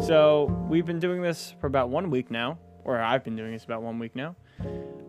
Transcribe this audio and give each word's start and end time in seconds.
So 0.00 0.44
we've 0.68 0.86
been 0.86 1.00
doing 1.00 1.22
this 1.22 1.54
for 1.60 1.66
about 1.66 1.90
one 1.90 2.10
week 2.10 2.30
now, 2.30 2.58
or 2.84 2.98
I've 2.98 3.24
been 3.24 3.36
doing 3.36 3.52
this 3.52 3.64
about 3.64 3.82
one 3.82 3.98
week 3.98 4.14
now, 4.14 4.36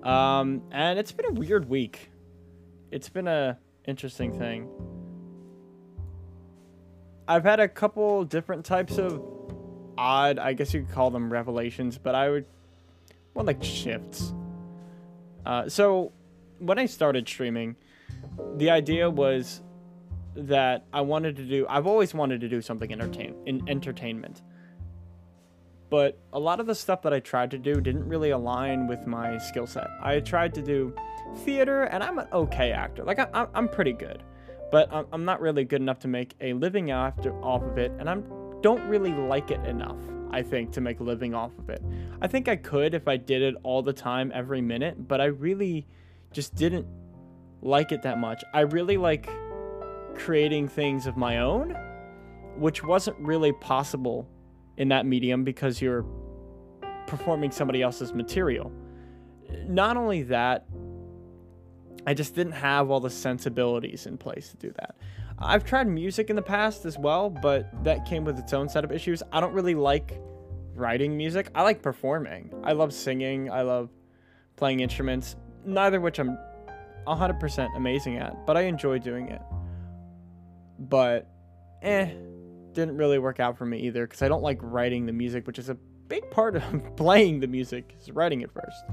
um, 0.03 0.61
and 0.71 0.99
it's 0.99 1.11
been 1.11 1.27
a 1.27 1.31
weird 1.31 1.69
week. 1.69 2.09
It's 2.91 3.07
been 3.07 3.27
a 3.27 3.57
interesting 3.85 4.37
thing. 4.37 4.67
I've 7.27 7.43
had 7.43 7.59
a 7.59 7.67
couple 7.67 8.23
different 8.25 8.65
types 8.65 8.97
of 8.97 9.23
odd, 9.97 10.39
I 10.39 10.53
guess 10.53 10.73
you 10.73 10.81
could 10.81 10.91
call 10.91 11.11
them 11.11 11.31
revelations, 11.31 11.97
but 11.97 12.15
I 12.15 12.29
would 12.29 12.45
more 13.35 13.43
like 13.43 13.63
shifts. 13.63 14.33
Uh, 15.45 15.69
so 15.69 16.11
when 16.57 16.79
I 16.79 16.87
started 16.87 17.27
streaming, 17.27 17.75
the 18.55 18.69
idea 18.69 19.09
was 19.09 19.61
that 20.35 20.85
I 20.91 21.01
wanted 21.01 21.35
to 21.37 21.43
do. 21.43 21.65
I've 21.69 21.87
always 21.87 22.13
wanted 22.13 22.41
to 22.41 22.49
do 22.49 22.61
something 22.61 22.91
entertain 22.91 23.35
in 23.45 23.67
entertainment, 23.69 24.41
but 25.89 26.19
a 26.33 26.39
lot 26.39 26.59
of 26.59 26.67
the 26.67 26.75
stuff 26.75 27.01
that 27.01 27.13
I 27.13 27.19
tried 27.19 27.51
to 27.51 27.57
do 27.57 27.81
didn't 27.81 28.07
really 28.07 28.29
align 28.29 28.87
with 28.87 29.07
my 29.07 29.37
skill 29.37 29.65
set. 29.65 29.87
I 30.01 30.19
tried 30.19 30.53
to 30.55 30.61
do 30.61 30.93
theater, 31.37 31.83
and 31.83 32.03
I'm 32.03 32.19
an 32.19 32.27
okay 32.31 32.71
actor. 32.71 33.03
Like 33.03 33.19
I, 33.19 33.47
I'm 33.53 33.67
pretty 33.67 33.93
good, 33.93 34.23
but 34.71 34.89
I'm, 35.11 35.25
not 35.25 35.41
really 35.41 35.63
good 35.63 35.81
enough 35.81 35.99
to 35.99 36.07
make 36.07 36.35
a 36.41 36.53
living 36.53 36.91
after 36.91 37.33
off 37.43 37.63
of 37.63 37.77
it, 37.77 37.91
and 37.99 38.09
I'm 38.09 38.23
don't 38.61 38.83
really 38.89 39.13
like 39.13 39.51
it 39.51 39.65
enough. 39.65 39.97
I 40.31 40.43
think 40.43 40.71
to 40.73 40.81
make 40.81 40.99
a 40.99 41.03
living 41.03 41.33
off 41.33 41.57
of 41.57 41.69
it. 41.69 41.81
I 42.21 42.27
think 42.27 42.47
I 42.47 42.55
could 42.55 42.93
if 42.93 43.07
I 43.07 43.17
did 43.17 43.41
it 43.41 43.55
all 43.63 43.81
the 43.81 43.93
time, 43.93 44.31
every 44.35 44.61
minute, 44.61 45.07
but 45.07 45.21
I 45.21 45.25
really 45.25 45.87
just 46.31 46.53
didn't 46.55 46.85
like 47.61 47.91
it 47.91 48.03
that 48.03 48.19
much. 48.19 48.43
I 48.53 48.61
really 48.61 48.97
like 48.97 49.29
creating 50.15 50.67
things 50.67 51.07
of 51.07 51.17
my 51.17 51.39
own, 51.39 51.75
which 52.57 52.83
wasn't 52.83 53.17
really 53.19 53.53
possible 53.53 54.29
in 54.79 54.87
that 54.89 55.05
medium 55.05 55.43
because 55.43 55.81
you're 55.81 56.05
performing 57.05 57.51
somebody 57.51 57.81
else's 57.81 58.13
material. 58.13 58.71
Not 59.67 59.97
only 59.97 60.23
that, 60.23 60.65
I 62.07 62.13
just 62.13 62.33
didn't 62.33 62.53
have 62.53 62.89
all 62.89 62.99
the 62.99 63.09
sensibilities 63.09 64.07
in 64.07 64.17
place 64.17 64.49
to 64.49 64.57
do 64.57 64.73
that. 64.77 64.95
I've 65.37 65.63
tried 65.63 65.87
music 65.87 66.29
in 66.29 66.35
the 66.35 66.41
past 66.41 66.85
as 66.85 66.97
well, 66.97 67.29
but 67.29 67.83
that 67.83 68.05
came 68.05 68.25
with 68.25 68.39
its 68.39 68.53
own 68.53 68.67
set 68.67 68.83
of 68.83 68.91
issues. 68.91 69.21
I 69.31 69.39
don't 69.39 69.53
really 69.53 69.75
like 69.75 70.19
writing 70.75 71.15
music. 71.15 71.49
I 71.53 71.63
like 71.63 71.81
performing. 71.81 72.53
I 72.63 72.71
love 72.73 72.93
singing. 72.93 73.51
I 73.51 73.61
love 73.61 73.89
playing 74.55 74.79
instruments, 74.79 75.35
neither 75.65 75.97
of 75.97 76.03
which 76.03 76.19
I'm 76.19 76.37
100% 77.07 77.75
amazing 77.75 78.17
at, 78.17 78.45
but 78.45 78.57
I 78.57 78.61
enjoy 78.61 78.99
doing 78.99 79.29
it. 79.29 79.41
But, 80.77 81.27
eh, 81.81 82.11
didn't 82.73 82.97
really 82.97 83.19
work 83.19 83.39
out 83.39 83.57
for 83.57 83.65
me 83.65 83.79
either 83.79 84.05
because 84.05 84.21
I 84.21 84.27
don't 84.27 84.43
like 84.43 84.59
writing 84.61 85.05
the 85.05 85.13
music, 85.13 85.47
which 85.47 85.59
is 85.59 85.69
a 85.69 85.75
big 86.07 86.29
part 86.31 86.55
of 86.55 86.63
playing 86.95 87.39
the 87.39 87.47
music, 87.47 87.95
is 87.99 88.11
writing 88.11 88.41
it 88.41 88.51
first. 88.51 88.83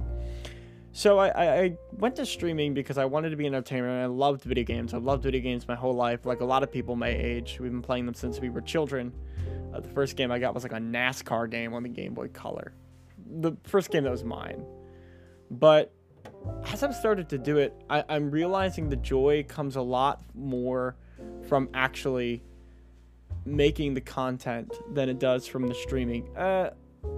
So 0.92 1.18
I, 1.18 1.64
I 1.64 1.78
went 1.92 2.16
to 2.16 2.24
streaming 2.24 2.72
because 2.72 2.96
I 2.96 3.04
wanted 3.04 3.28
to 3.28 3.36
be 3.36 3.46
an 3.46 3.54
entertainer 3.54 4.02
I 4.02 4.06
loved 4.06 4.44
video 4.44 4.64
games. 4.64 4.94
I've 4.94 5.04
loved 5.04 5.22
video 5.22 5.42
games 5.42 5.68
my 5.68 5.74
whole 5.74 5.92
life, 5.92 6.24
like 6.24 6.40
a 6.40 6.44
lot 6.44 6.62
of 6.62 6.72
people 6.72 6.96
my 6.96 7.10
age. 7.10 7.58
We've 7.60 7.70
been 7.70 7.82
playing 7.82 8.06
them 8.06 8.14
since 8.14 8.40
we 8.40 8.48
were 8.48 8.62
children. 8.62 9.12
Uh, 9.74 9.80
the 9.80 9.90
first 9.90 10.16
game 10.16 10.30
I 10.30 10.38
got 10.38 10.54
was 10.54 10.62
like 10.62 10.72
a 10.72 10.76
NASCAR 10.76 11.50
game 11.50 11.74
on 11.74 11.82
the 11.82 11.90
Game 11.90 12.14
Boy 12.14 12.28
Color. 12.28 12.72
The 13.40 13.52
first 13.64 13.90
game 13.90 14.04
that 14.04 14.10
was 14.10 14.24
mine. 14.24 14.64
But 15.50 15.92
as 16.64 16.82
I've 16.82 16.94
started 16.94 17.28
to 17.28 17.36
do 17.36 17.58
it, 17.58 17.74
I, 17.90 18.02
I'm 18.08 18.30
realizing 18.30 18.88
the 18.88 18.96
joy 18.96 19.44
comes 19.46 19.76
a 19.76 19.82
lot 19.82 20.22
more 20.34 20.96
from 21.46 21.68
actually 21.74 22.42
making 23.46 23.94
the 23.94 24.00
content 24.00 24.72
than 24.92 25.08
it 25.08 25.18
does 25.18 25.46
from 25.46 25.66
the 25.66 25.74
streaming. 25.74 26.36
Uh, 26.36 26.70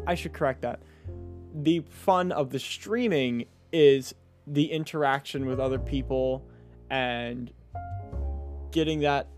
I 0.06 0.14
should 0.14 0.32
correct 0.32 0.62
that. 0.62 0.80
The 1.54 1.80
fun 1.88 2.30
of 2.32 2.50
the 2.50 2.58
streaming 2.58 3.47
is 3.72 4.14
the 4.47 4.70
interaction 4.70 5.47
with 5.47 5.58
other 5.58 5.78
people 5.78 6.47
and 6.91 7.50
getting 8.70 9.00
that 9.00 9.28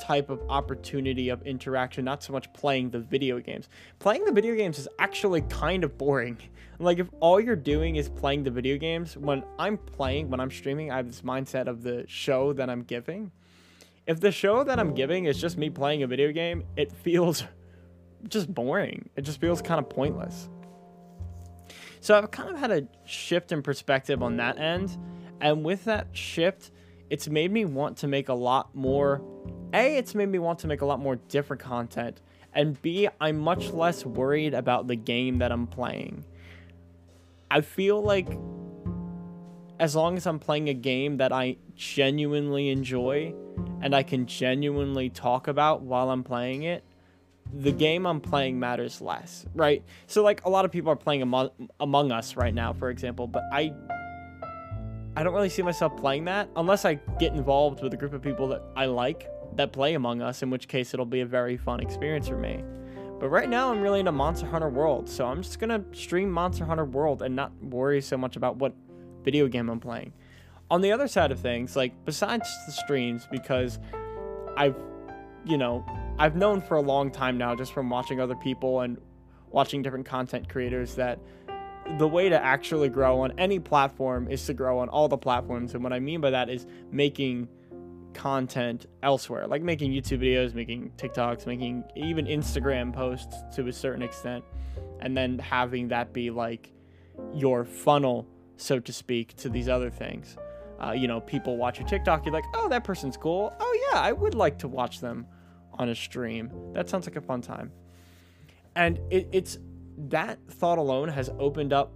type 0.00 0.30
of 0.30 0.40
opportunity 0.48 1.28
of 1.28 1.42
interaction, 1.42 2.04
not 2.04 2.22
so 2.22 2.32
much 2.32 2.52
playing 2.52 2.90
the 2.90 2.98
video 2.98 3.40
games. 3.40 3.68
Playing 3.98 4.24
the 4.24 4.32
video 4.32 4.54
games 4.54 4.78
is 4.78 4.88
actually 4.98 5.42
kind 5.42 5.84
of 5.84 5.98
boring. 5.98 6.38
Like, 6.78 6.98
if 6.98 7.08
all 7.20 7.40
you're 7.40 7.56
doing 7.56 7.96
is 7.96 8.10
playing 8.10 8.42
the 8.42 8.50
video 8.50 8.76
games, 8.76 9.16
when 9.16 9.44
I'm 9.58 9.78
playing, 9.78 10.28
when 10.28 10.40
I'm 10.40 10.50
streaming, 10.50 10.90
I 10.92 10.98
have 10.98 11.06
this 11.06 11.22
mindset 11.22 11.68
of 11.68 11.82
the 11.82 12.04
show 12.06 12.52
that 12.52 12.68
I'm 12.68 12.82
giving. 12.82 13.32
If 14.06 14.20
the 14.20 14.30
show 14.30 14.62
that 14.62 14.78
I'm 14.78 14.90
oh. 14.90 14.94
giving 14.94 15.24
is 15.24 15.40
just 15.40 15.58
me 15.58 15.68
playing 15.68 16.02
a 16.02 16.06
video 16.06 16.32
game, 16.32 16.64
it 16.76 16.92
feels 16.92 17.44
just 18.28 18.52
boring. 18.52 19.08
It 19.16 19.22
just 19.22 19.40
feels 19.40 19.60
kind 19.60 19.80
of 19.80 19.88
pointless. 19.88 20.48
So 22.00 22.16
I've 22.16 22.30
kind 22.30 22.50
of 22.50 22.56
had 22.56 22.70
a 22.70 22.86
shift 23.04 23.50
in 23.50 23.62
perspective 23.62 24.22
on 24.22 24.36
that 24.36 24.58
end. 24.58 24.96
And 25.40 25.64
with 25.64 25.84
that 25.84 26.08
shift, 26.12 26.70
it's 27.10 27.28
made 27.28 27.50
me 27.50 27.64
want 27.64 27.98
to 27.98 28.06
make 28.06 28.28
a 28.28 28.34
lot 28.34 28.74
more. 28.74 29.22
A, 29.74 29.96
it's 29.96 30.14
made 30.14 30.28
me 30.28 30.38
want 30.38 30.60
to 30.60 30.68
make 30.68 30.82
a 30.82 30.86
lot 30.86 31.00
more 31.00 31.16
different 31.16 31.60
content. 31.60 32.22
And 32.54 32.80
B, 32.80 33.08
I'm 33.20 33.38
much 33.38 33.70
less 33.70 34.06
worried 34.06 34.54
about 34.54 34.86
the 34.86 34.96
game 34.96 35.38
that 35.38 35.50
I'm 35.50 35.66
playing. 35.66 36.24
I 37.50 37.60
feel 37.60 38.00
like 38.00 38.28
as 39.78 39.94
long 39.94 40.16
as 40.16 40.26
I'm 40.26 40.38
playing 40.38 40.68
a 40.68 40.74
game 40.74 41.18
that 41.18 41.32
I 41.32 41.56
genuinely 41.74 42.70
enjoy 42.70 43.34
and 43.80 43.94
I 43.94 44.02
can 44.02 44.26
genuinely 44.26 45.10
talk 45.10 45.48
about 45.48 45.82
while 45.82 46.10
I'm 46.10 46.22
playing 46.24 46.64
it, 46.64 46.84
the 47.52 47.72
game 47.72 48.06
I'm 48.06 48.20
playing 48.20 48.58
matters 48.58 49.00
less, 49.00 49.46
right? 49.54 49.84
So 50.06 50.22
like 50.22 50.44
a 50.44 50.50
lot 50.50 50.64
of 50.64 50.72
people 50.72 50.90
are 50.90 50.96
playing 50.96 51.22
Among, 51.22 51.50
Among 51.80 52.12
Us 52.12 52.36
right 52.36 52.54
now, 52.54 52.72
for 52.72 52.90
example, 52.90 53.26
but 53.26 53.44
I 53.52 53.72
I 55.18 55.22
don't 55.22 55.32
really 55.32 55.48
see 55.48 55.62
myself 55.62 55.96
playing 55.96 56.26
that 56.26 56.50
unless 56.56 56.84
I 56.84 56.94
get 57.18 57.32
involved 57.32 57.82
with 57.82 57.94
a 57.94 57.96
group 57.96 58.12
of 58.12 58.20
people 58.20 58.48
that 58.48 58.62
I 58.76 58.84
like 58.84 59.30
that 59.54 59.72
play 59.72 59.94
Among 59.94 60.20
Us, 60.20 60.42
in 60.42 60.50
which 60.50 60.68
case 60.68 60.92
it'll 60.92 61.06
be 61.06 61.20
a 61.20 61.26
very 61.26 61.56
fun 61.56 61.80
experience 61.80 62.28
for 62.28 62.36
me. 62.36 62.62
But 63.18 63.30
right 63.30 63.48
now 63.48 63.72
I'm 63.72 63.80
really 63.80 64.00
into 64.00 64.12
Monster 64.12 64.46
Hunter 64.46 64.68
World, 64.68 65.08
so 65.08 65.26
I'm 65.26 65.40
just 65.40 65.58
gonna 65.58 65.82
stream 65.92 66.30
Monster 66.30 66.66
Hunter 66.66 66.84
World 66.84 67.22
and 67.22 67.34
not 67.34 67.52
worry 67.62 68.02
so 68.02 68.18
much 68.18 68.36
about 68.36 68.56
what 68.56 68.74
video 69.24 69.48
game 69.48 69.70
I'm 69.70 69.80
playing. 69.80 70.12
On 70.70 70.80
the 70.80 70.92
other 70.92 71.06
side 71.06 71.30
of 71.30 71.38
things, 71.38 71.76
like 71.76 71.92
besides 72.04 72.48
the 72.66 72.72
streams, 72.72 73.28
because 73.30 73.78
I've 74.56 74.76
you 75.46 75.56
know, 75.56 75.84
I've 76.18 76.34
known 76.34 76.60
for 76.60 76.76
a 76.76 76.80
long 76.80 77.10
time 77.10 77.38
now, 77.38 77.54
just 77.54 77.72
from 77.72 77.88
watching 77.88 78.20
other 78.20 78.34
people 78.34 78.80
and 78.80 78.98
watching 79.50 79.80
different 79.80 80.04
content 80.04 80.48
creators, 80.48 80.96
that 80.96 81.20
the 81.98 82.08
way 82.08 82.28
to 82.28 82.44
actually 82.44 82.88
grow 82.88 83.20
on 83.20 83.32
any 83.38 83.60
platform 83.60 84.28
is 84.28 84.44
to 84.46 84.54
grow 84.54 84.80
on 84.80 84.88
all 84.88 85.08
the 85.08 85.16
platforms. 85.16 85.74
And 85.74 85.84
what 85.84 85.92
I 85.92 86.00
mean 86.00 86.20
by 86.20 86.30
that 86.30 86.50
is 86.50 86.66
making 86.90 87.48
content 88.12 88.86
elsewhere, 89.04 89.46
like 89.46 89.62
making 89.62 89.92
YouTube 89.92 90.18
videos, 90.18 90.52
making 90.52 90.90
TikToks, 90.96 91.46
making 91.46 91.84
even 91.94 92.26
Instagram 92.26 92.92
posts 92.92 93.36
to 93.54 93.68
a 93.68 93.72
certain 93.72 94.02
extent, 94.02 94.44
and 95.00 95.16
then 95.16 95.38
having 95.38 95.88
that 95.88 96.12
be 96.12 96.30
like 96.30 96.72
your 97.32 97.64
funnel, 97.64 98.26
so 98.56 98.80
to 98.80 98.92
speak, 98.92 99.36
to 99.36 99.48
these 99.48 99.68
other 99.68 99.90
things. 99.90 100.36
Uh, 100.82 100.92
you 100.92 101.08
know, 101.08 101.20
people 101.20 101.56
watch 101.56 101.78
your 101.78 101.88
TikTok, 101.88 102.24
you're 102.24 102.34
like, 102.34 102.44
oh, 102.54 102.68
that 102.68 102.84
person's 102.84 103.16
cool. 103.16 103.54
Oh, 103.58 103.88
yeah, 103.90 104.00
I 104.00 104.12
would 104.12 104.34
like 104.34 104.58
to 104.58 104.68
watch 104.68 105.00
them 105.00 105.26
on 105.74 105.88
a 105.88 105.94
stream. 105.94 106.50
That 106.72 106.88
sounds 106.88 107.06
like 107.06 107.16
a 107.16 107.20
fun 107.20 107.40
time. 107.40 107.72
And 108.74 109.00
it, 109.10 109.28
it's 109.32 109.58
that 109.96 110.38
thought 110.50 110.78
alone 110.78 111.08
has 111.08 111.30
opened 111.38 111.72
up 111.72 111.92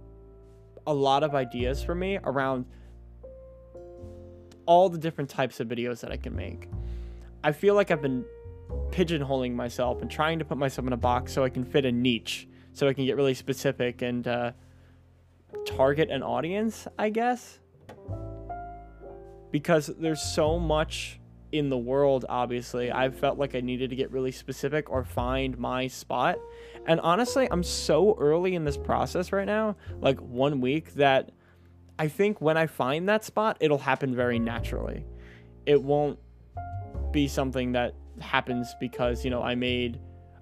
a 0.87 0.93
lot 0.93 1.23
of 1.23 1.35
ideas 1.35 1.83
for 1.83 1.93
me 1.93 2.17
around 2.23 2.65
all 4.65 4.89
the 4.89 4.97
different 4.97 5.29
types 5.29 5.59
of 5.59 5.67
videos 5.67 5.99
that 6.01 6.11
I 6.11 6.17
can 6.17 6.35
make. 6.35 6.67
I 7.43 7.51
feel 7.51 7.75
like 7.75 7.91
I've 7.91 8.01
been 8.01 8.25
pigeonholing 8.89 9.53
myself 9.53 10.01
and 10.01 10.09
trying 10.09 10.39
to 10.39 10.45
put 10.45 10.57
myself 10.57 10.87
in 10.87 10.93
a 10.93 10.97
box 10.97 11.33
so 11.33 11.43
I 11.43 11.49
can 11.49 11.63
fit 11.63 11.85
a 11.85 11.91
niche, 11.91 12.47
so 12.73 12.87
I 12.87 12.93
can 12.93 13.05
get 13.05 13.15
really 13.15 13.33
specific 13.33 14.01
and 14.01 14.27
uh, 14.27 14.51
target 15.65 16.09
an 16.09 16.23
audience, 16.23 16.87
I 16.97 17.09
guess. 17.09 17.59
Because 19.51 19.87
there's 19.99 20.21
so 20.21 20.57
much 20.57 21.19
in 21.51 21.69
the 21.69 21.77
world, 21.77 22.25
obviously, 22.29 22.91
I 22.91 23.09
felt 23.09 23.37
like 23.37 23.55
I 23.55 23.59
needed 23.59 23.89
to 23.89 23.95
get 23.95 24.11
really 24.11 24.31
specific 24.31 24.89
or 24.89 25.03
find 25.03 25.57
my 25.57 25.87
spot. 25.87 26.39
And 26.87 26.99
honestly, 27.01 27.47
I'm 27.51 27.63
so 27.63 28.15
early 28.17 28.55
in 28.55 28.63
this 28.63 28.77
process 28.77 29.31
right 29.31 29.45
now, 29.45 29.75
like 29.99 30.19
one 30.19 30.61
week, 30.61 30.93
that 30.93 31.31
I 31.99 32.07
think 32.07 32.39
when 32.41 32.57
I 32.57 32.67
find 32.67 33.09
that 33.09 33.25
spot, 33.25 33.57
it'll 33.59 33.77
happen 33.77 34.15
very 34.15 34.39
naturally. 34.39 35.05
It 35.65 35.81
won't 35.81 36.17
be 37.11 37.27
something 37.27 37.73
that 37.73 37.93
happens 38.21 38.73
because, 38.79 39.25
you 39.25 39.31
know, 39.31 39.43
I 39.43 39.55
made 39.55 39.99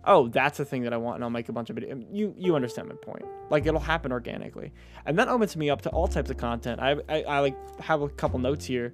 oh, 0.09 0.27
that's 0.27 0.57
the 0.57 0.65
thing 0.65 0.83
that 0.83 0.91
I 0.91 0.97
want, 0.97 1.15
and 1.15 1.23
I'll 1.23 1.29
make 1.29 1.47
a 1.47 1.53
bunch 1.53 1.69
of 1.69 1.77
videos. 1.77 2.05
You 2.11 2.33
you 2.37 2.55
understand 2.55 2.89
my 2.89 2.95
point? 2.95 3.23
Like 3.49 3.65
it'll 3.65 3.79
happen 3.79 4.11
organically, 4.11 4.73
and 5.05 5.17
that 5.17 5.29
opens 5.29 5.55
me 5.55 5.69
up 5.69 5.81
to 5.83 5.89
all 5.89 6.07
types 6.07 6.29
of 6.29 6.35
content. 6.35 6.81
I 6.81 6.97
I, 7.07 7.21
I 7.23 7.39
like 7.39 7.79
have 7.79 8.01
a 8.01 8.09
couple 8.09 8.39
notes 8.39 8.65
here 8.65 8.93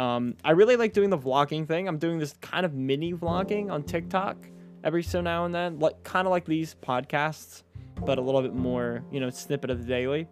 um, 0.00 0.34
I 0.44 0.52
really 0.52 0.76
like 0.76 0.92
doing 0.92 1.10
the 1.10 1.18
vlogging 1.18 1.66
thing. 1.66 1.88
I'm 1.88 1.98
doing 1.98 2.18
this 2.18 2.34
kind 2.40 2.64
of 2.64 2.74
mini 2.74 3.12
vlogging 3.12 3.70
on 3.70 3.82
TikTok 3.82 4.36
every 4.82 5.02
so 5.02 5.20
now 5.20 5.44
and 5.44 5.54
then, 5.54 5.78
like 5.78 6.02
kind 6.04 6.26
of 6.26 6.30
like 6.30 6.46
these 6.46 6.74
podcasts, 6.74 7.64
but 8.06 8.16
a 8.18 8.20
little 8.22 8.40
bit 8.40 8.54
more, 8.54 9.04
you 9.12 9.20
know, 9.20 9.28
snippet 9.30 9.70
of 9.70 9.78
the 9.78 9.84
daily. 9.84 10.26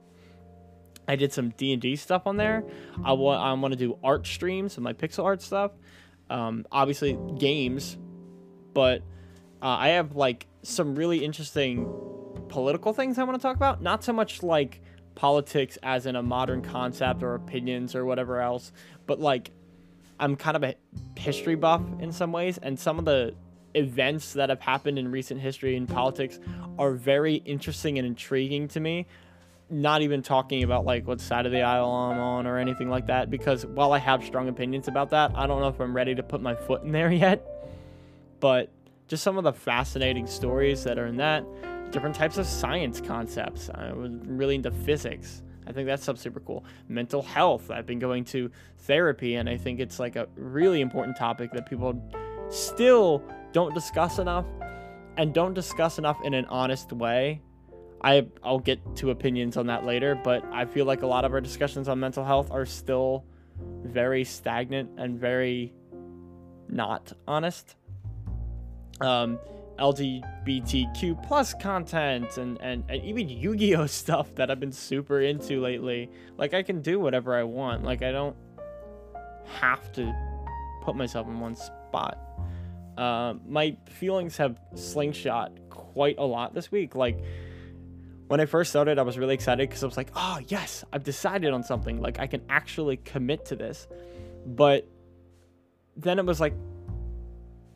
I 1.07 1.17
did 1.17 1.33
some 1.33 1.51
D 1.51 1.73
and 1.73 1.83
D 1.83 1.97
stuff 1.97 2.27
on 2.27 2.37
there. 2.37 2.65
I 3.05 3.13
want 3.13 3.43
I 3.43 3.53
want 3.53 3.73
to 3.73 3.79
do 3.79 3.99
art 4.03 4.27
streams 4.27 4.77
and 4.77 4.85
my 4.85 4.93
pixel 4.93 5.25
art 5.25 5.43
stuff. 5.43 5.73
Um, 6.31 6.67
obviously 6.71 7.19
games, 7.39 7.99
but 8.75 9.03
uh, 9.63 9.67
I 9.67 9.89
have 9.89 10.17
like 10.17 10.47
some 10.63 10.95
really 10.95 11.25
interesting 11.25 11.91
political 12.49 12.93
things 12.93 13.19
I 13.19 13.25
want 13.25 13.39
to 13.39 13.43
talk 13.43 13.57
about. 13.57 13.83
Not 13.83 14.05
so 14.05 14.13
much 14.13 14.43
like 14.43 14.81
politics 15.15 15.79
as 15.83 16.07
in 16.07 16.17
a 16.17 16.23
modern 16.23 16.63
concept 16.63 17.23
or 17.23 17.35
opinions 17.35 17.95
or 17.95 18.05
whatever 18.05 18.41
else, 18.41 18.73
but 19.07 19.21
like 19.21 19.51
I'm 20.21 20.37
kind 20.37 20.57
of 20.57 20.63
a 20.65 20.75
history 21.17 21.55
buff 21.55 21.83
in 22.01 22.13
some 22.13 22.33
ways, 22.33 22.59
and 22.59 22.79
some 22.79 22.99
of 22.99 23.05
the 23.05 23.35
events 23.75 24.33
that 24.33 24.49
have 24.49 24.61
happened 24.61 24.99
in 24.99 25.11
recent 25.11 25.41
history 25.41 25.77
in 25.77 25.87
politics 25.87 26.39
are 26.79 26.93
very 26.93 27.37
interesting 27.37 27.99
and 27.99 28.07
intriguing 28.07 28.69
to 28.69 28.81
me. 28.81 29.07
Not 29.71 30.03
even 30.03 30.23
talking 30.23 30.63
about 30.63 30.85
like 30.85 31.07
what 31.07 31.21
side 31.21 31.47
of 31.47 31.53
the 31.53 31.63
aisle 31.63 31.91
I'm 31.91 32.19
on 32.19 32.47
or 32.47 32.59
anything 32.59 32.89
like 32.89 33.07
that, 33.09 33.31
because 33.31 33.67
while 33.67 33.93
I 33.93 33.99
have 33.99 34.25
strong 34.25 34.49
opinions 34.49 34.89
about 34.89 35.11
that, 35.11 35.33
I 35.35 35.47
don't 35.47 35.61
know 35.61 35.69
if 35.69 35.79
I'm 35.79 35.95
ready 35.95 36.15
to 36.15 36.23
put 36.23 36.41
my 36.41 36.55
foot 36.55 36.83
in 36.83 36.93
there 36.93 37.13
yet. 37.13 37.45
But 38.41 38.71
just 39.09 39.23
some 39.23 39.39
of 39.39 39.45
the 39.45 39.53
fascinating 39.53 40.27
stories 40.27 40.85
that 40.85 40.99
are 40.99 41.07
in 41.07 41.17
that, 41.17 41.45
different 41.91 42.15
types 42.15 42.37
of 42.37 42.47
science 42.47 43.01
concepts. 43.01 43.71
I 43.75 43.93
was 43.93 44.13
really 44.25 44.55
into 44.55 44.71
physics. 44.71 45.43
I 45.67 45.73
think 45.73 45.87
that 45.87 46.01
stuff's 46.01 46.21
super 46.21 46.41
cool. 46.41 46.65
Mental 46.89 47.23
health. 47.23 47.71
I've 47.71 47.87
been 47.87 47.99
going 47.99 48.25
to 48.27 48.51
therapy, 48.81 49.35
and 49.35 49.49
I 49.49 49.57
think 49.57 49.81
it's 49.81 49.99
like 49.99 50.17
a 50.17 50.29
really 50.37 50.81
important 50.81 51.17
topic 51.17 51.53
that 51.53 51.69
people 51.69 52.01
still 52.51 53.23
don't 53.53 53.75
discuss 53.75 54.19
enough 54.19 54.47
and 55.17 55.35
don't 55.35 55.55
discuss 55.55 55.99
enough 55.99 56.19
in 56.23 56.35
an 56.35 56.45
honest 56.47 56.93
way. 56.93 57.43
I 58.03 58.29
I'll 58.45 58.61
get 58.61 58.97
to 58.97 59.11
opinions 59.11 59.57
on 59.57 59.67
that 59.67 59.85
later, 59.85 60.15
but 60.15 60.45
I 60.53 60.65
feel 60.67 60.87
like 60.87 61.03
a 61.03 61.07
lot 61.07 61.25
of 61.25 61.33
our 61.33 61.41
discussions 61.41 61.89
on 61.89 61.99
mental 61.99 62.25
health 62.25 62.51
are 62.51 62.65
still 62.65 63.25
very 63.83 64.25
stagnant 64.25 64.91
and 64.99 65.19
very 65.19 65.73
not 66.69 67.13
honest. 67.27 67.75
Um, 69.01 69.39
LGBTQ 69.79 71.23
plus 71.27 71.55
content 71.55 72.37
and, 72.37 72.61
and, 72.61 72.85
and 72.89 73.03
even 73.05 73.29
Yu-Gi-Oh 73.29 73.87
stuff 73.87 74.35
that 74.35 74.51
I've 74.51 74.61
been 74.61 74.73
super 74.73 75.21
into 75.21 75.61
lately. 75.61 76.11
Like 76.37 76.55
I 76.55 76.63
can 76.63 76.83
do 76.83 76.99
whatever 76.99 77.37
I 77.37 77.45
want. 77.45 77.85
Like 77.85 78.03
I 78.03 78.11
don't 78.11 78.37
have 79.61 79.93
to 79.93 80.13
put 80.83 80.97
myself 80.97 81.27
in 81.29 81.39
one 81.39 81.57
spot. 81.57 82.19
Uh, 82.97 83.35
my 83.47 83.77
feelings 83.89 84.37
have 84.37 84.59
slingshot 84.75 85.53
quite 85.71 86.19
a 86.19 86.25
lot 86.25 86.55
this 86.55 86.73
week. 86.73 86.97
Like 86.97 87.23
when 88.27 88.41
I 88.41 88.47
first 88.47 88.71
started, 88.71 88.99
I 88.99 89.03
was 89.03 89.17
really 89.17 89.35
excited 89.35 89.69
because 89.69 89.83
I 89.83 89.87
was 89.87 89.97
like, 89.97 90.11
oh 90.17 90.41
yes, 90.49 90.85
I've 90.93 91.05
decided 91.05 91.53
on 91.53 91.63
something. 91.63 92.01
Like 92.01 92.19
I 92.19 92.27
can 92.27 92.43
actually 92.49 92.97
commit 92.99 93.45
to 93.47 93.57
this. 93.57 93.87
But 94.45 94.89
then 95.97 96.19
it 96.19 96.27
was 96.27 96.41
like, 96.41 96.55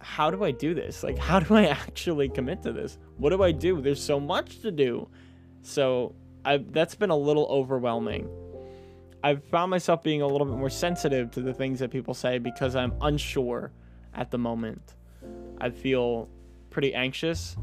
how 0.03 0.31
do 0.31 0.45
I 0.45 0.51
do 0.51 0.75
this? 0.75 1.03
Like, 1.03 1.19
how 1.19 1.41
do 1.41 1.55
I 1.55 1.65
actually 1.87 2.29
commit 2.29 2.63
to 2.63 2.73
this? 2.73 2.99
What 3.17 3.31
do 3.31 3.43
I 3.43 3.53
do? 3.53 3.81
There's 3.81 4.03
so 4.03 4.19
much 4.21 4.61
to 4.61 4.71
do. 4.71 5.09
So 5.63 6.15
I 6.45 6.59
that's 6.59 6.95
been 6.95 7.11
a 7.11 7.17
little 7.17 7.47
overwhelming. 7.49 8.29
I've 9.25 9.45
found 9.45 9.71
myself 9.71 10.03
being 10.03 10.21
a 10.23 10.27
little 10.27 10.47
bit 10.47 10.57
more 10.57 10.71
sensitive 10.71 11.31
to 11.33 11.41
the 11.41 11.55
things 11.55 11.79
that 11.79 11.91
people 11.93 12.13
say 12.15 12.39
because 12.39 12.75
I'm 12.75 12.93
unsure 13.01 13.71
at 14.15 14.31
the 14.33 14.39
moment. 14.39 14.95
I 15.61 15.71
feel 15.71 16.29
pretty 16.71 16.93
anxious 16.93 17.57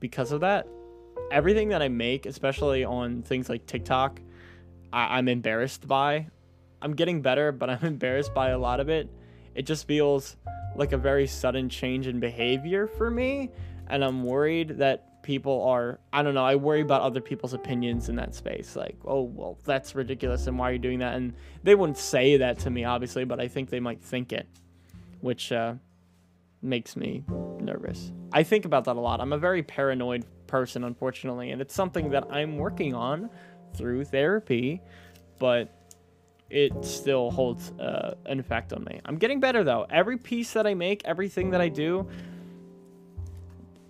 because 0.00 0.32
of 0.32 0.40
that. 0.40 0.66
Everything 1.30 1.68
that 1.68 1.82
I 1.82 1.88
make, 1.88 2.24
especially 2.24 2.84
on 2.84 3.22
things 3.22 3.50
like 3.50 3.66
TikTok, 3.66 4.20
I- 4.92 5.18
I'm 5.18 5.28
embarrassed 5.28 5.86
by. 5.86 6.28
I'm 6.80 6.94
getting 6.94 7.20
better, 7.20 7.52
but 7.52 7.68
I'm 7.68 7.82
embarrassed 7.84 8.32
by 8.32 8.48
a 8.50 8.58
lot 8.58 8.80
of 8.80 8.88
it. 8.88 9.10
It 9.54 9.62
just 9.62 9.86
feels 9.86 10.36
like 10.76 10.92
a 10.92 10.98
very 10.98 11.26
sudden 11.26 11.68
change 11.68 12.06
in 12.06 12.20
behavior 12.20 12.86
for 12.86 13.10
me. 13.10 13.50
And 13.88 14.04
i'm 14.04 14.24
worried 14.24 14.78
that 14.78 15.22
people 15.22 15.62
are 15.62 16.00
i 16.12 16.22
don't 16.22 16.34
know 16.34 16.44
i 16.44 16.56
worry 16.56 16.80
about 16.80 17.02
other 17.02 17.20
people's 17.20 17.52
opinions 17.52 18.08
in 18.08 18.16
that 18.16 18.34
space. 18.34 18.74
Like 18.76 18.96
oh 19.04 19.22
well 19.22 19.58
that's 19.64 19.94
ridiculous 19.94 20.46
and 20.46 20.58
why 20.58 20.70
are 20.70 20.72
you 20.72 20.78
doing 20.78 20.98
that? 21.00 21.14
And 21.14 21.34
they 21.62 21.74
wouldn't 21.74 21.98
say 21.98 22.38
that 22.38 22.58
to 22.60 22.70
me 22.70 22.84
obviously 22.84 23.24
but 23.24 23.40
i 23.40 23.48
think 23.48 23.70
they 23.70 23.80
might 23.80 24.02
think 24.02 24.32
it 24.32 24.46
which 25.20 25.52
uh, 25.52 25.74
makes 26.62 26.96
me 26.96 27.22
nervous. 27.60 28.10
I 28.32 28.42
think 28.42 28.64
about 28.64 28.84
that 28.86 28.96
a 28.96 29.00
lot. 29.00 29.20
I'm 29.20 29.32
a 29.32 29.38
very 29.38 29.62
paranoid 29.62 30.24
person 30.52 30.84
unfortunately 30.84 31.50
and 31.50 31.62
it's 31.62 31.74
something 31.74 32.10
that 32.10 32.26
i'm 32.30 32.58
working 32.58 32.94
on 32.94 33.30
through 33.74 34.04
therapy 34.04 34.82
but 35.38 35.81
it 36.52 36.84
still 36.84 37.30
holds 37.30 37.70
uh, 37.72 38.14
an 38.26 38.38
effect 38.38 38.72
on 38.74 38.84
me. 38.84 39.00
I'm 39.06 39.16
getting 39.16 39.40
better 39.40 39.64
though. 39.64 39.86
Every 39.88 40.18
piece 40.18 40.52
that 40.52 40.66
I 40.66 40.74
make, 40.74 41.02
everything 41.04 41.50
that 41.50 41.62
I 41.62 41.68
do, 41.68 42.06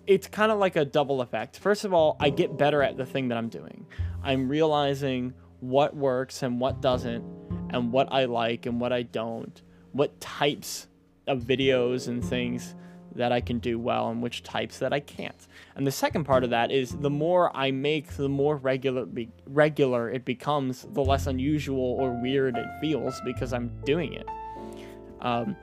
it's 0.07 0.27
kind 0.27 0.51
of 0.51 0.59
like 0.59 0.77
a 0.77 0.85
double 0.85 1.21
effect. 1.21 1.59
First 1.59 1.83
of 1.83 1.93
all, 1.93 2.15
I 2.19 2.29
get 2.29 2.57
better 2.57 2.81
at 2.81 2.95
the 2.97 3.05
thing 3.05 3.27
that 3.27 3.37
I'm 3.37 3.49
doing. 3.49 3.85
I'm 4.23 4.47
realizing 4.47 5.33
what 5.59 5.95
works 5.95 6.41
and 6.41 6.59
what 6.59 6.81
doesn't, 6.81 7.23
and 7.69 7.91
what 7.91 8.11
I 8.11 8.25
like 8.25 8.65
and 8.65 8.79
what 8.79 8.93
I 8.93 9.03
don't, 9.03 9.61
what 9.91 10.19
types 10.21 10.87
of 11.27 11.41
videos 11.41 12.07
and 12.07 12.23
things 12.23 12.75
that 13.15 13.31
I 13.31 13.41
can 13.41 13.59
do 13.59 13.77
well 13.77 14.09
and 14.09 14.21
which 14.21 14.43
types 14.43 14.79
that 14.79 14.93
I 14.93 14.99
can't. 14.99 15.47
And 15.75 15.87
the 15.87 15.91
second 15.91 16.25
part 16.25 16.43
of 16.43 16.51
that 16.51 16.71
is 16.71 16.91
the 16.91 17.09
more 17.09 17.55
I 17.55 17.71
make, 17.71 18.15
the 18.15 18.29
more 18.29 18.57
regular 18.57 19.05
be- 19.05 19.31
regular 19.45 20.09
it 20.09 20.23
becomes, 20.23 20.85
the 20.93 21.03
less 21.03 21.27
unusual 21.27 21.97
or 21.99 22.11
weird 22.21 22.57
it 22.57 22.67
feels 22.79 23.19
because 23.25 23.53
I'm 23.53 23.71
doing 23.83 24.13
it. 24.13 24.27
Um, 25.21 25.55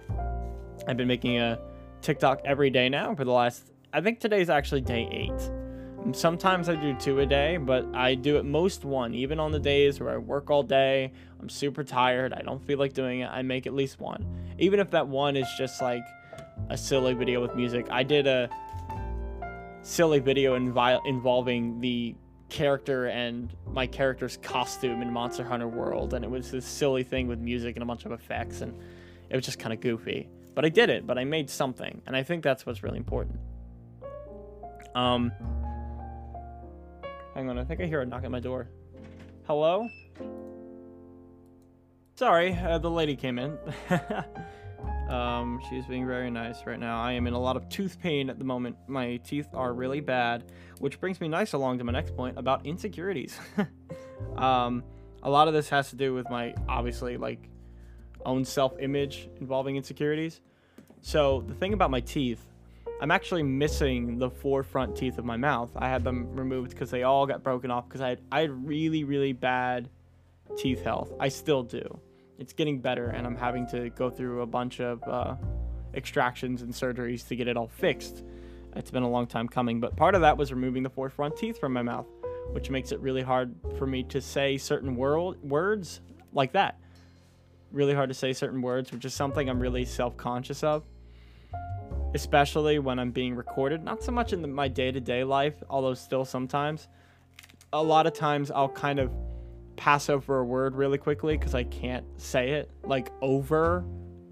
I've 0.88 0.96
been 0.96 1.08
making 1.08 1.38
a 1.38 1.58
TikTok 2.02 2.40
every 2.44 2.70
day 2.70 2.88
now 2.88 3.14
for 3.14 3.24
the 3.24 3.32
last. 3.32 3.70
I 3.92 4.00
think 4.00 4.18
today's 4.20 4.50
actually 4.50 4.80
day 4.80 5.08
eight. 5.12 5.50
Sometimes 6.14 6.68
I 6.68 6.76
do 6.76 6.94
two 6.94 7.20
a 7.20 7.26
day, 7.26 7.58
but 7.58 7.86
I 7.94 8.14
do 8.14 8.38
at 8.38 8.44
most 8.46 8.84
one. 8.84 9.14
Even 9.14 9.38
on 9.38 9.52
the 9.52 9.60
days 9.60 10.00
where 10.00 10.14
I 10.14 10.16
work 10.16 10.50
all 10.50 10.62
day, 10.62 11.12
I'm 11.38 11.50
super 11.50 11.84
tired, 11.84 12.32
I 12.32 12.40
don't 12.40 12.64
feel 12.64 12.78
like 12.78 12.94
doing 12.94 13.20
it, 13.20 13.26
I 13.30 13.42
make 13.42 13.66
at 13.66 13.74
least 13.74 14.00
one. 14.00 14.26
Even 14.58 14.80
if 14.80 14.90
that 14.92 15.06
one 15.06 15.36
is 15.36 15.46
just 15.58 15.82
like 15.82 16.02
a 16.70 16.76
silly 16.76 17.12
video 17.12 17.40
with 17.42 17.54
music. 17.54 17.86
I 17.90 18.02
did 18.02 18.26
a 18.26 18.48
silly 19.82 20.18
video 20.18 20.58
invi- 20.58 21.00
involving 21.06 21.80
the 21.80 22.14
character 22.48 23.06
and 23.06 23.54
my 23.66 23.86
character's 23.86 24.36
costume 24.38 25.02
in 25.02 25.12
Monster 25.12 25.44
Hunter 25.44 25.68
World, 25.68 26.14
and 26.14 26.24
it 26.24 26.30
was 26.30 26.50
this 26.50 26.66
silly 26.66 27.02
thing 27.02 27.26
with 27.28 27.38
music 27.38 27.76
and 27.76 27.82
a 27.82 27.86
bunch 27.86 28.04
of 28.04 28.12
effects, 28.12 28.60
and 28.60 28.78
it 29.30 29.36
was 29.36 29.44
just 29.44 29.58
kind 29.58 29.72
of 29.72 29.80
goofy. 29.80 30.28
But 30.54 30.64
I 30.64 30.68
did 30.68 30.90
it, 30.90 31.06
but 31.06 31.16
I 31.16 31.24
made 31.24 31.48
something, 31.48 32.02
and 32.06 32.16
I 32.16 32.22
think 32.22 32.42
that's 32.42 32.66
what's 32.66 32.82
really 32.82 32.98
important. 32.98 33.38
Um, 34.94 35.32
hang 37.34 37.48
on, 37.48 37.58
I 37.58 37.64
think 37.64 37.80
I 37.80 37.86
hear 37.86 38.00
a 38.00 38.06
knock 38.06 38.24
at 38.24 38.30
my 38.30 38.40
door. 38.40 38.68
Hello? 39.46 39.88
Sorry, 42.16 42.54
uh, 42.54 42.78
the 42.78 42.90
lady 42.90 43.16
came 43.16 43.38
in. 43.38 43.56
Um, 45.10 45.60
she's 45.68 45.84
being 45.86 46.06
very 46.06 46.30
nice 46.30 46.64
right 46.66 46.78
now. 46.78 47.02
I 47.02 47.12
am 47.12 47.26
in 47.26 47.34
a 47.34 47.38
lot 47.38 47.56
of 47.56 47.68
tooth 47.68 47.98
pain 48.00 48.30
at 48.30 48.38
the 48.38 48.44
moment. 48.44 48.76
My 48.86 49.16
teeth 49.16 49.48
are 49.54 49.72
really 49.72 50.00
bad, 50.00 50.44
which 50.78 51.00
brings 51.00 51.20
me 51.20 51.26
nice 51.26 51.52
along 51.52 51.78
to 51.78 51.84
my 51.84 51.90
next 51.90 52.16
point 52.16 52.38
about 52.38 52.64
insecurities. 52.64 53.36
um, 54.36 54.84
a 55.24 55.28
lot 55.28 55.48
of 55.48 55.54
this 55.54 55.68
has 55.68 55.90
to 55.90 55.96
do 55.96 56.14
with 56.14 56.30
my 56.30 56.54
obviously 56.68 57.16
like 57.16 57.48
own 58.24 58.44
self-image 58.44 59.28
involving 59.40 59.74
insecurities. 59.74 60.42
So 61.02 61.44
the 61.48 61.54
thing 61.54 61.72
about 61.72 61.90
my 61.90 62.00
teeth, 62.00 62.46
I'm 63.00 63.10
actually 63.10 63.42
missing 63.42 64.16
the 64.16 64.30
four 64.30 64.62
front 64.62 64.94
teeth 64.94 65.18
of 65.18 65.24
my 65.24 65.36
mouth. 65.36 65.70
I 65.74 65.88
had 65.88 66.04
them 66.04 66.36
removed 66.36 66.70
because 66.70 66.90
they 66.90 67.02
all 67.02 67.26
got 67.26 67.42
broken 67.42 67.72
off 67.72 67.88
because 67.88 68.00
I 68.00 68.10
had, 68.10 68.20
I 68.30 68.42
had 68.42 68.68
really 68.68 69.02
really 69.02 69.32
bad 69.32 69.88
teeth 70.56 70.84
health. 70.84 71.12
I 71.18 71.30
still 71.30 71.64
do 71.64 71.98
it's 72.40 72.54
getting 72.54 72.80
better, 72.80 73.10
and 73.10 73.26
I'm 73.26 73.36
having 73.36 73.66
to 73.68 73.90
go 73.90 74.08
through 74.08 74.40
a 74.40 74.46
bunch 74.46 74.80
of 74.80 75.06
uh, 75.06 75.36
extractions 75.94 76.62
and 76.62 76.72
surgeries 76.72 77.28
to 77.28 77.36
get 77.36 77.46
it 77.46 77.56
all 77.56 77.68
fixed. 77.68 78.24
It's 78.74 78.90
been 78.90 79.02
a 79.02 79.10
long 79.10 79.26
time 79.26 79.46
coming, 79.46 79.78
but 79.78 79.94
part 79.94 80.14
of 80.14 80.22
that 80.22 80.38
was 80.38 80.50
removing 80.50 80.82
the 80.82 80.88
four 80.88 81.10
front 81.10 81.36
teeth 81.36 81.60
from 81.60 81.74
my 81.74 81.82
mouth, 81.82 82.06
which 82.52 82.70
makes 82.70 82.92
it 82.92 83.00
really 83.00 83.20
hard 83.20 83.54
for 83.76 83.86
me 83.86 84.02
to 84.04 84.22
say 84.22 84.56
certain 84.56 84.96
world 84.96 85.36
words 85.42 86.00
like 86.32 86.52
that. 86.52 86.80
Really 87.72 87.94
hard 87.94 88.08
to 88.08 88.14
say 88.14 88.32
certain 88.32 88.62
words, 88.62 88.90
which 88.90 89.04
is 89.04 89.12
something 89.12 89.50
I'm 89.50 89.60
really 89.60 89.84
self-conscious 89.84 90.64
of, 90.64 90.82
especially 92.14 92.78
when 92.78 92.98
I'm 92.98 93.10
being 93.10 93.34
recorded. 93.34 93.84
Not 93.84 94.02
so 94.02 94.12
much 94.12 94.32
in 94.32 94.40
the, 94.40 94.48
my 94.48 94.66
day-to-day 94.66 95.24
life, 95.24 95.62
although 95.68 95.94
still 95.94 96.24
sometimes. 96.24 96.88
A 97.74 97.82
lot 97.82 98.06
of 98.06 98.14
times 98.14 98.50
I'll 98.50 98.68
kind 98.68 98.98
of 98.98 99.10
pass 99.80 100.10
over 100.10 100.38
a 100.38 100.44
word 100.44 100.76
really 100.76 100.98
quickly 100.98 101.38
because 101.38 101.54
I 101.54 101.64
can't 101.64 102.04
say 102.20 102.50
it. 102.50 102.70
Like 102.84 103.10
over 103.22 103.84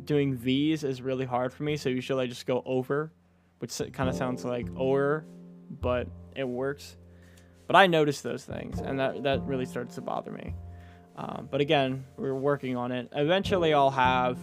doing 0.05 0.37
V's 0.37 0.85
is 0.85 1.01
really 1.01 1.25
hard 1.25 1.53
for 1.53 1.63
me, 1.63 1.77
so 1.77 1.89
usually 1.89 2.25
I 2.25 2.27
just 2.27 2.47
go 2.47 2.63
over 2.67 3.13
which 3.59 3.81
kind 3.93 4.09
of 4.09 4.15
sounds 4.15 4.45
like 4.45 4.69
or, 4.77 5.25
but 5.81 6.09
it 6.37 6.47
works. 6.47 6.97
But 7.67 7.77
I 7.77 7.87
notice 7.87 8.21
those 8.23 8.45
things, 8.45 8.81
and 8.81 8.99
that 8.99 9.23
that 9.25 9.43
really 9.43 9.67
starts 9.67 9.97
to 9.97 10.01
bother 10.01 10.31
me. 10.31 10.55
Um, 11.17 11.49
but 11.51 11.61
again, 11.61 12.05
we're 12.17 12.35
working 12.35 12.77
on 12.77 12.93
it. 12.93 13.09
Eventually, 13.13 13.75
I'll 13.75 13.91
have 13.91 14.39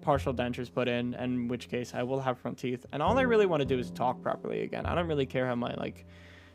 partial 0.00 0.34
dentures 0.34 0.72
put 0.72 0.88
in, 0.88 1.14
in 1.14 1.48
which 1.48 1.68
case 1.68 1.92
I 1.94 2.02
will 2.02 2.20
have 2.20 2.38
front 2.38 2.58
teeth. 2.58 2.84
And 2.92 3.02
all 3.02 3.16
I 3.18 3.22
really 3.22 3.46
want 3.46 3.60
to 3.60 3.66
do 3.66 3.78
is 3.78 3.90
talk 3.90 4.20
properly 4.20 4.62
again. 4.62 4.86
I 4.86 4.94
don't 4.94 5.06
really 5.06 5.26
care 5.26 5.46
how 5.46 5.54
my 5.54 5.72
like 5.74 6.06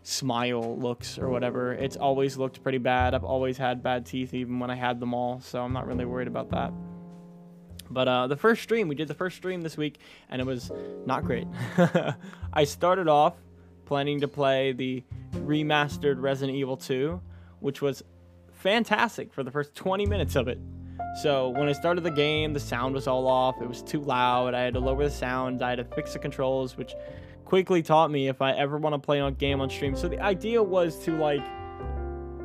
smile 0.07 0.77
looks 0.77 1.17
or 1.17 1.29
whatever. 1.29 1.74
It's 1.74 1.97
always 1.97 2.38
looked 2.38 2.62
pretty 2.62 2.77
bad. 2.77 3.13
I've 3.15 3.24
always 3.24 3.57
had 3.57 3.81
bad 3.81 4.05
teeth 4.05 4.33
even 4.33 4.59
when 4.59 4.69
I 4.69 4.75
had 4.75 5.00
them 5.00 5.13
all, 5.13 5.39
so 5.41 5.62
I'm 5.62 5.74
not 5.74 5.88
really 5.88 6.05
worried 6.05 6.27
about 6.27 6.51
that. 6.51 6.71
But 7.89 8.07
uh, 8.07 8.27
the 8.27 8.35
first 8.35 8.62
stream, 8.63 8.88
we 8.88 8.95
did 8.95 9.07
the 9.07 9.15
first 9.15 9.38
stream 9.38 9.62
this 9.62 9.77
week, 9.77 10.00
and 10.29 10.41
it 10.41 10.45
was 10.45 10.71
not 11.05 11.24
great. 11.24 11.47
I 12.53 12.63
started 12.63 13.07
off 13.07 13.33
planning 13.85 14.21
to 14.21 14.27
play 14.27 14.71
the 14.74 15.03
remastered 15.33 16.21
Resident 16.21 16.57
Evil 16.57 16.77
2, 16.77 17.19
which 17.59 17.81
was 17.81 18.03
fantastic 18.51 19.33
for 19.33 19.43
the 19.43 19.51
first 19.51 19.75
20 19.75 20.05
minutes 20.05 20.35
of 20.35 20.47
it. 20.47 20.59
So 21.21 21.50
when 21.50 21.67
I 21.67 21.71
started 21.71 22.03
the 22.03 22.12
game, 22.12 22.53
the 22.53 22.59
sound 22.59 22.93
was 22.93 23.07
all 23.07 23.27
off. 23.27 23.62
It 23.62 23.67
was 23.67 23.81
too 23.81 24.01
loud. 24.01 24.53
I 24.53 24.62
had 24.62 24.74
to 24.74 24.79
lower 24.79 25.03
the 25.03 25.09
sound. 25.09 25.62
I 25.62 25.69
had 25.69 25.77
to 25.77 25.83
fix 25.83 26.13
the 26.13 26.19
controls, 26.19 26.77
which 26.77 26.93
quickly 27.45 27.83
taught 27.83 28.11
me 28.11 28.27
if 28.27 28.41
I 28.41 28.51
ever 28.51 28.77
want 28.77 28.93
to 28.95 28.99
play 28.99 29.21
a 29.21 29.31
game 29.31 29.61
on 29.61 29.69
stream. 29.69 29.95
So 29.95 30.07
the 30.07 30.19
idea 30.19 30.61
was 30.61 30.97
to 31.05 31.15
like, 31.15 31.45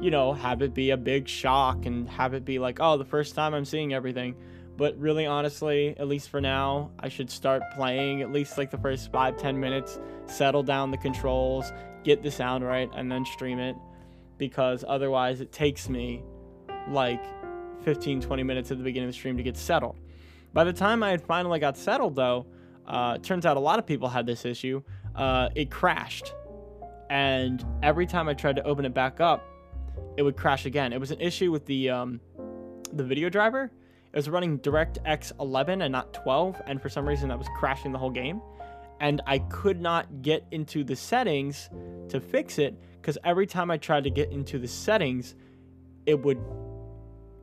you 0.00 0.10
know, 0.10 0.32
have 0.34 0.62
it 0.62 0.74
be 0.74 0.90
a 0.90 0.96
big 0.96 1.26
shock 1.26 1.86
and 1.86 2.08
have 2.08 2.34
it 2.34 2.44
be 2.44 2.58
like, 2.58 2.78
oh, 2.80 2.96
the 2.96 3.04
first 3.04 3.34
time 3.34 3.54
I'm 3.54 3.64
seeing 3.64 3.92
everything. 3.92 4.36
But 4.76 4.98
really, 4.98 5.26
honestly, 5.26 5.94
at 5.98 6.06
least 6.06 6.30
for 6.30 6.40
now, 6.40 6.90
I 7.00 7.08
should 7.08 7.30
start 7.30 7.62
playing 7.74 8.22
at 8.22 8.30
least 8.30 8.56
like 8.56 8.70
the 8.70 8.78
first 8.78 9.10
five, 9.10 9.36
ten 9.36 9.58
minutes, 9.58 9.98
settle 10.26 10.62
down 10.62 10.90
the 10.90 10.96
controls, 10.96 11.72
get 12.04 12.22
the 12.22 12.30
sound 12.30 12.64
right, 12.64 12.88
and 12.94 13.10
then 13.10 13.24
stream 13.24 13.58
it. 13.58 13.76
Because 14.38 14.84
otherwise, 14.86 15.40
it 15.42 15.52
takes 15.52 15.90
me 15.90 16.22
like 16.88 17.22
15, 17.82 18.22
20 18.22 18.42
minutes 18.42 18.70
at 18.70 18.78
the 18.78 18.84
beginning 18.84 19.08
of 19.08 19.14
the 19.14 19.18
stream 19.18 19.36
to 19.36 19.42
get 19.42 19.56
settled. 19.56 19.96
By 20.52 20.64
the 20.64 20.72
time 20.72 21.02
I 21.02 21.10
had 21.10 21.22
finally 21.22 21.58
got 21.58 21.76
settled, 21.76 22.16
though, 22.16 22.46
uh, 22.90 23.18
turns 23.18 23.46
out 23.46 23.56
a 23.56 23.60
lot 23.60 23.78
of 23.78 23.86
people 23.86 24.08
had 24.08 24.26
this 24.26 24.44
issue. 24.44 24.82
Uh, 25.14 25.48
it 25.54 25.70
crashed. 25.70 26.34
And 27.08 27.64
every 27.82 28.06
time 28.06 28.28
I 28.28 28.34
tried 28.34 28.56
to 28.56 28.64
open 28.64 28.84
it 28.84 28.92
back 28.92 29.20
up, 29.20 29.46
it 30.16 30.22
would 30.22 30.36
crash 30.36 30.66
again. 30.66 30.92
It 30.92 30.98
was 30.98 31.12
an 31.12 31.20
issue 31.20 31.52
with 31.52 31.66
the 31.66 31.90
um, 31.90 32.20
the 32.92 33.04
video 33.04 33.28
driver. 33.28 33.70
It 34.12 34.16
was 34.16 34.28
running 34.28 34.58
DirectX 34.58 35.32
11 35.38 35.82
and 35.82 35.92
not 35.92 36.12
12, 36.12 36.62
and 36.66 36.82
for 36.82 36.88
some 36.88 37.06
reason 37.06 37.28
that 37.28 37.38
was 37.38 37.46
crashing 37.56 37.92
the 37.92 37.98
whole 37.98 38.10
game. 38.10 38.42
And 38.98 39.22
I 39.24 39.38
could 39.38 39.80
not 39.80 40.22
get 40.22 40.44
into 40.50 40.82
the 40.82 40.96
settings 40.96 41.70
to 42.08 42.20
fix 42.20 42.58
it 42.58 42.74
because 43.00 43.16
every 43.24 43.46
time 43.46 43.70
I 43.70 43.76
tried 43.76 44.04
to 44.04 44.10
get 44.10 44.32
into 44.32 44.58
the 44.58 44.68
settings, 44.68 45.36
it 46.06 46.20
would 46.20 46.38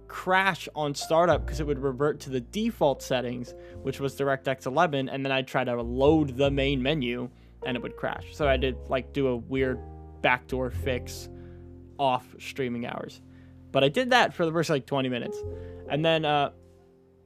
crash 0.08 0.68
on 0.76 0.96
startup 0.96 1.46
because 1.46 1.60
it 1.60 1.68
would 1.68 1.80
revert 1.80 2.20
to 2.22 2.30
the 2.30 2.40
default 2.42 3.02
settings, 3.02 3.54
which 3.82 4.00
was 4.00 4.16
DirectX 4.16 4.66
11, 4.66 5.10
and 5.10 5.26
then 5.26 5.32
I'd 5.32 5.48
try 5.48 5.64
to 5.64 5.82
load 5.82 6.38
the 6.38 6.50
main 6.52 6.82
menu 6.82 7.30
and 7.66 7.76
it 7.76 7.84
would 7.84 7.96
crash. 7.96 8.28
So 8.34 8.48
I 8.48 8.58
did 8.58 8.78
like 8.88 9.14
do 9.14 9.28
a 9.28 9.36
weird 9.36 9.80
backdoor 10.22 10.72
fix 10.72 11.30
off 11.98 12.26
streaming 12.40 12.86
hours. 12.86 13.22
But 13.72 13.84
I 13.84 13.90
did 13.90 14.12
that 14.12 14.34
for 14.34 14.46
the 14.46 14.52
first 14.52 14.70
like 14.70 14.86
20 14.86 15.10
minutes. 15.10 15.38
And 15.90 16.04
then 16.06 16.26
uh, 16.26 16.52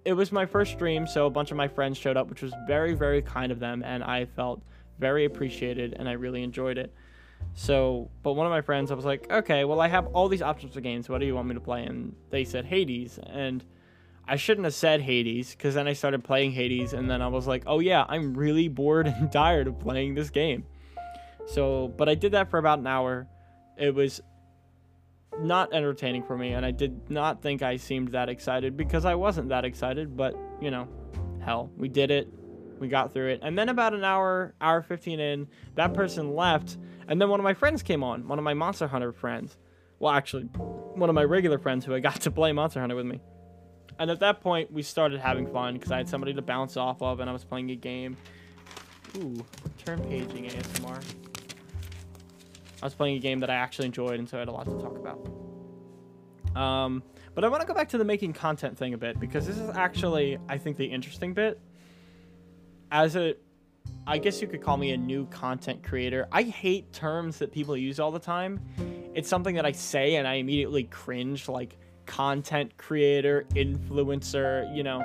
it 0.05 0.13
was 0.13 0.31
my 0.31 0.45
first 0.45 0.73
stream, 0.73 1.05
so 1.05 1.25
a 1.25 1.29
bunch 1.29 1.51
of 1.51 1.57
my 1.57 1.67
friends 1.67 1.97
showed 1.97 2.17
up, 2.17 2.29
which 2.29 2.41
was 2.41 2.53
very, 2.67 2.93
very 2.93 3.21
kind 3.21 3.51
of 3.51 3.59
them, 3.59 3.83
and 3.83 4.03
I 4.03 4.25
felt 4.25 4.61
very 4.99 5.25
appreciated 5.25 5.95
and 5.97 6.07
I 6.07 6.13
really 6.13 6.43
enjoyed 6.43 6.77
it. 6.77 6.93
So, 7.53 8.09
but 8.23 8.33
one 8.33 8.45
of 8.45 8.51
my 8.51 8.61
friends, 8.61 8.91
I 8.91 8.95
was 8.95 9.05
like, 9.05 9.31
okay, 9.31 9.65
well, 9.65 9.81
I 9.81 9.87
have 9.87 10.07
all 10.07 10.29
these 10.29 10.41
options 10.41 10.73
for 10.73 10.81
games. 10.81 11.09
What 11.09 11.19
do 11.19 11.25
you 11.25 11.35
want 11.35 11.47
me 11.47 11.53
to 11.55 11.59
play? 11.59 11.83
And 11.83 12.15
they 12.29 12.43
said 12.43 12.65
Hades. 12.65 13.19
And 13.21 13.63
I 14.27 14.35
shouldn't 14.35 14.65
have 14.65 14.73
said 14.73 15.01
Hades 15.01 15.51
because 15.51 15.75
then 15.75 15.87
I 15.87 15.93
started 15.93 16.23
playing 16.23 16.53
Hades. 16.53 16.93
And 16.93 17.09
then 17.09 17.21
I 17.21 17.27
was 17.27 17.47
like, 17.47 17.63
oh, 17.67 17.79
yeah, 17.79 18.05
I'm 18.07 18.33
really 18.33 18.67
bored 18.67 19.07
and 19.07 19.31
tired 19.31 19.67
of 19.67 19.79
playing 19.79 20.15
this 20.15 20.29
game. 20.29 20.65
So, 21.45 21.89
but 21.97 22.07
I 22.07 22.15
did 22.15 22.31
that 22.33 22.49
for 22.49 22.57
about 22.57 22.79
an 22.79 22.87
hour. 22.87 23.27
It 23.77 23.93
was 23.93 24.21
not 25.39 25.73
entertaining 25.73 26.23
for 26.23 26.37
me. 26.37 26.53
And 26.53 26.65
I 26.65 26.71
did 26.71 27.09
not 27.09 27.41
think 27.41 27.61
I 27.61 27.77
seemed 27.77 28.09
that 28.09 28.29
excited 28.29 28.77
because 28.77 29.05
I 29.05 29.15
wasn't 29.15 29.49
that 29.49 29.65
excited. 29.65 30.15
But, 30.15 30.37
you 30.61 30.71
know, 30.71 30.87
hell, 31.43 31.69
we 31.75 31.89
did 31.89 32.11
it. 32.11 32.29
We 32.79 32.87
got 32.87 33.13
through 33.13 33.29
it. 33.29 33.41
And 33.43 33.57
then 33.57 33.69
about 33.69 33.93
an 33.93 34.03
hour, 34.03 34.55
hour 34.59 34.81
15 34.81 35.19
in, 35.19 35.47
that 35.75 35.93
person 35.93 36.33
left 36.33 36.77
and 37.07 37.21
then 37.21 37.29
one 37.29 37.39
of 37.39 37.43
my 37.43 37.53
friends 37.53 37.83
came 37.83 38.03
on, 38.03 38.27
one 38.27 38.39
of 38.39 38.43
my 38.43 38.53
Monster 38.53 38.87
Hunter 38.87 39.11
friends. 39.11 39.57
Well, 39.99 40.13
actually, 40.13 40.43
one 40.43 41.09
of 41.09 41.15
my 41.15 41.23
regular 41.23 41.59
friends 41.59 41.85
who 41.85 41.93
I 41.93 41.99
got 41.99 42.21
to 42.21 42.31
play 42.31 42.51
Monster 42.51 42.79
Hunter 42.79 42.95
with 42.95 43.05
me. 43.05 43.21
And 43.99 44.09
at 44.09 44.19
that 44.21 44.41
point, 44.41 44.71
we 44.71 44.81
started 44.81 45.19
having 45.19 45.45
fun 45.45 45.75
because 45.75 45.91
I 45.91 45.97
had 45.97 46.09
somebody 46.09 46.33
to 46.33 46.41
bounce 46.41 46.77
off 46.77 47.01
of 47.01 47.19
and 47.19 47.29
I 47.29 47.33
was 47.33 47.43
playing 47.43 47.69
a 47.71 47.75
game. 47.75 48.17
Ooh, 49.17 49.45
turn 49.85 50.01
paging 50.05 50.45
ASMR. 50.45 51.03
I 52.81 52.85
was 52.85 52.95
playing 52.95 53.17
a 53.17 53.19
game 53.19 53.39
that 53.39 53.49
I 53.49 53.55
actually 53.55 53.85
enjoyed 53.85 54.17
and 54.17 54.27
so 54.27 54.37
I 54.37 54.39
had 54.39 54.47
a 54.47 54.51
lot 54.51 54.65
to 54.65 54.79
talk 54.79 54.97
about. 54.97 56.59
Um, 56.59 57.03
but 57.35 57.43
I 57.43 57.47
want 57.47 57.61
to 57.61 57.67
go 57.67 57.73
back 57.73 57.89
to 57.89 57.97
the 57.97 58.03
making 58.03 58.33
content 58.33 58.77
thing 58.77 58.93
a 58.93 58.97
bit 58.97 59.19
because 59.19 59.45
this 59.45 59.57
is 59.57 59.69
actually, 59.69 60.37
I 60.49 60.57
think, 60.57 60.77
the 60.77 60.85
interesting 60.85 61.33
bit. 61.33 61.59
As 62.91 63.15
a 63.15 63.35
I 64.11 64.17
guess 64.17 64.41
you 64.41 64.47
could 64.49 64.61
call 64.61 64.75
me 64.75 64.91
a 64.91 64.97
new 64.97 65.25
content 65.27 65.83
creator. 65.83 66.27
I 66.33 66.43
hate 66.43 66.91
terms 66.91 67.37
that 67.37 67.49
people 67.49 67.77
use 67.77 67.97
all 67.97 68.11
the 68.11 68.19
time. 68.19 68.59
It's 69.15 69.29
something 69.29 69.55
that 69.55 69.65
I 69.65 69.71
say 69.71 70.15
and 70.15 70.27
I 70.27 70.33
immediately 70.33 70.83
cringe, 70.83 71.47
like 71.47 71.77
content 72.07 72.75
creator, 72.75 73.45
influencer, 73.55 74.75
you 74.75 74.83
know. 74.83 75.01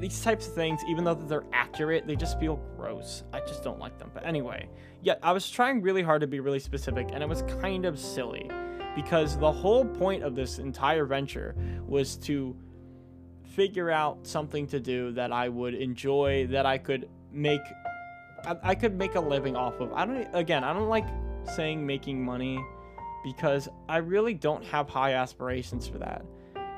These 0.00 0.22
types 0.22 0.46
of 0.46 0.54
things, 0.54 0.80
even 0.88 1.04
though 1.04 1.16
they're 1.16 1.44
accurate, 1.52 2.06
they 2.06 2.16
just 2.16 2.40
feel 2.40 2.56
gross. 2.78 3.24
I 3.34 3.40
just 3.40 3.62
don't 3.62 3.78
like 3.78 3.98
them. 3.98 4.10
But 4.14 4.24
anyway, 4.24 4.70
yeah, 5.02 5.16
I 5.22 5.32
was 5.32 5.50
trying 5.50 5.82
really 5.82 6.02
hard 6.02 6.22
to 6.22 6.26
be 6.26 6.40
really 6.40 6.60
specific, 6.60 7.10
and 7.12 7.22
it 7.22 7.28
was 7.28 7.42
kind 7.60 7.84
of 7.84 7.98
silly 7.98 8.50
because 8.96 9.36
the 9.36 9.52
whole 9.52 9.84
point 9.84 10.22
of 10.22 10.34
this 10.34 10.58
entire 10.58 11.04
venture 11.04 11.54
was 11.86 12.16
to 12.16 12.56
figure 13.44 13.90
out 13.90 14.26
something 14.26 14.66
to 14.68 14.80
do 14.80 15.12
that 15.12 15.30
I 15.30 15.50
would 15.50 15.74
enjoy, 15.74 16.46
that 16.46 16.64
I 16.64 16.78
could 16.78 17.06
make 17.30 17.60
I, 18.62 18.74
could 18.74 18.96
make 18.96 19.14
a 19.14 19.20
living 19.20 19.56
off 19.56 19.80
of. 19.80 19.92
I 19.92 20.04
don't 20.04 20.26
again, 20.34 20.64
I 20.64 20.72
don't 20.72 20.88
like 20.88 21.06
saying 21.44 21.84
making 21.84 22.24
money 22.24 22.58
because 23.24 23.68
I 23.88 23.98
really 23.98 24.34
don't 24.34 24.64
have 24.66 24.88
high 24.88 25.14
aspirations 25.14 25.86
for 25.86 25.98
that. 25.98 26.24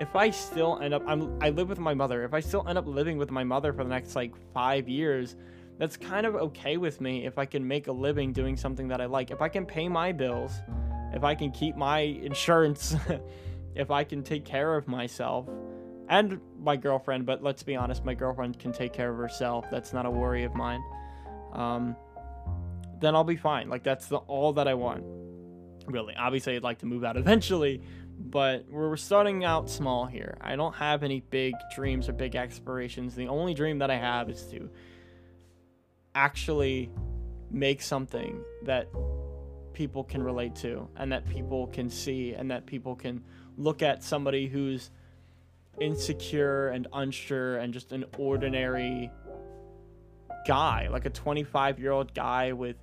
If 0.00 0.16
I 0.16 0.30
still 0.30 0.78
end 0.80 0.94
up 0.94 1.02
I'm 1.06 1.38
I 1.42 1.50
live 1.50 1.68
with 1.68 1.78
my 1.78 1.94
mother. 1.94 2.24
If 2.24 2.34
I 2.34 2.40
still 2.40 2.66
end 2.66 2.78
up 2.78 2.86
living 2.86 3.18
with 3.18 3.30
my 3.30 3.44
mother 3.44 3.72
for 3.72 3.84
the 3.84 3.90
next 3.90 4.16
like 4.16 4.34
5 4.52 4.88
years, 4.88 5.36
that's 5.78 5.96
kind 5.96 6.26
of 6.26 6.34
okay 6.34 6.76
with 6.76 7.00
me 7.00 7.26
if 7.26 7.38
I 7.38 7.46
can 7.46 7.66
make 7.66 7.86
a 7.88 7.92
living 7.92 8.32
doing 8.32 8.56
something 8.56 8.88
that 8.88 9.00
I 9.00 9.06
like. 9.06 9.30
If 9.30 9.40
I 9.40 9.48
can 9.48 9.66
pay 9.66 9.88
my 9.88 10.12
bills, 10.12 10.52
if 11.12 11.24
I 11.24 11.34
can 11.34 11.50
keep 11.50 11.76
my 11.76 12.00
insurance, 12.00 12.96
if 13.74 13.90
I 13.90 14.04
can 14.04 14.22
take 14.22 14.44
care 14.44 14.76
of 14.76 14.88
myself, 14.88 15.48
and 16.10 16.40
my 16.58 16.76
girlfriend, 16.76 17.24
but 17.24 17.42
let's 17.42 17.62
be 17.62 17.76
honest, 17.76 18.04
my 18.04 18.14
girlfriend 18.14 18.58
can 18.58 18.72
take 18.72 18.92
care 18.92 19.10
of 19.10 19.16
herself. 19.16 19.66
That's 19.70 19.92
not 19.92 20.06
a 20.06 20.10
worry 20.10 20.42
of 20.42 20.54
mine. 20.54 20.82
Um, 21.52 21.96
then 23.00 23.14
I'll 23.14 23.24
be 23.24 23.36
fine. 23.36 23.68
Like 23.68 23.82
that's 23.82 24.06
the 24.06 24.18
all 24.18 24.52
that 24.54 24.68
I 24.68 24.74
want. 24.74 25.04
Really, 25.86 26.14
obviously, 26.14 26.56
I'd 26.56 26.62
like 26.62 26.78
to 26.78 26.86
move 26.86 27.04
out 27.04 27.16
eventually, 27.16 27.82
but 28.18 28.66
we're 28.68 28.96
starting 28.96 29.44
out 29.44 29.70
small 29.70 30.06
here. 30.06 30.36
I 30.40 30.56
don't 30.56 30.74
have 30.74 31.02
any 31.02 31.20
big 31.20 31.54
dreams 31.74 32.08
or 32.08 32.12
big 32.12 32.36
aspirations. 32.36 33.14
The 33.14 33.28
only 33.28 33.54
dream 33.54 33.78
that 33.78 33.90
I 33.90 33.96
have 33.96 34.28
is 34.28 34.42
to 34.50 34.70
actually 36.14 36.90
make 37.50 37.82
something 37.82 38.42
that 38.62 38.88
people 39.72 40.04
can 40.04 40.22
relate 40.22 40.54
to 40.54 40.88
and 40.96 41.12
that 41.12 41.28
people 41.28 41.66
can 41.68 41.88
see 41.88 42.34
and 42.34 42.50
that 42.50 42.66
people 42.66 42.94
can 42.94 43.24
look 43.56 43.82
at 43.82 44.02
somebody 44.02 44.46
who's 44.46 44.90
insecure 45.80 46.68
and 46.68 46.86
unsure 46.92 47.56
and 47.58 47.72
just 47.72 47.92
an 47.92 48.04
ordinary 48.18 49.10
guy, 50.46 50.88
like 50.88 51.06
a 51.06 51.10
25 51.10 51.78
year 51.78 51.92
old 51.92 52.14
guy 52.14 52.52
with, 52.52 52.76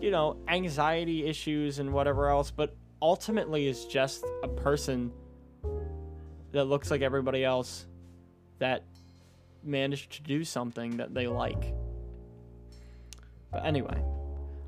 you 0.00 0.10
know, 0.10 0.36
anxiety 0.48 1.26
issues 1.26 1.78
and 1.78 1.92
whatever 1.92 2.28
else, 2.28 2.50
but 2.50 2.76
ultimately 3.00 3.66
is 3.66 3.84
just 3.86 4.24
a 4.42 4.48
person 4.48 5.12
that 6.52 6.64
looks 6.64 6.90
like 6.90 7.02
everybody 7.02 7.44
else 7.44 7.86
that 8.58 8.84
managed 9.64 10.12
to 10.12 10.22
do 10.22 10.44
something 10.44 10.98
that 10.98 11.14
they 11.14 11.26
like. 11.26 11.74
But 13.50 13.64
anyway, 13.66 14.02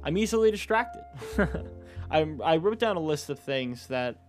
I'm 0.02 0.18
easily 0.18 0.50
distracted. 0.50 1.04
I, 2.10 2.34
I 2.42 2.56
wrote 2.56 2.78
down 2.78 2.96
a 2.96 3.00
list 3.00 3.30
of 3.30 3.38
things 3.38 3.86
that 3.88 4.20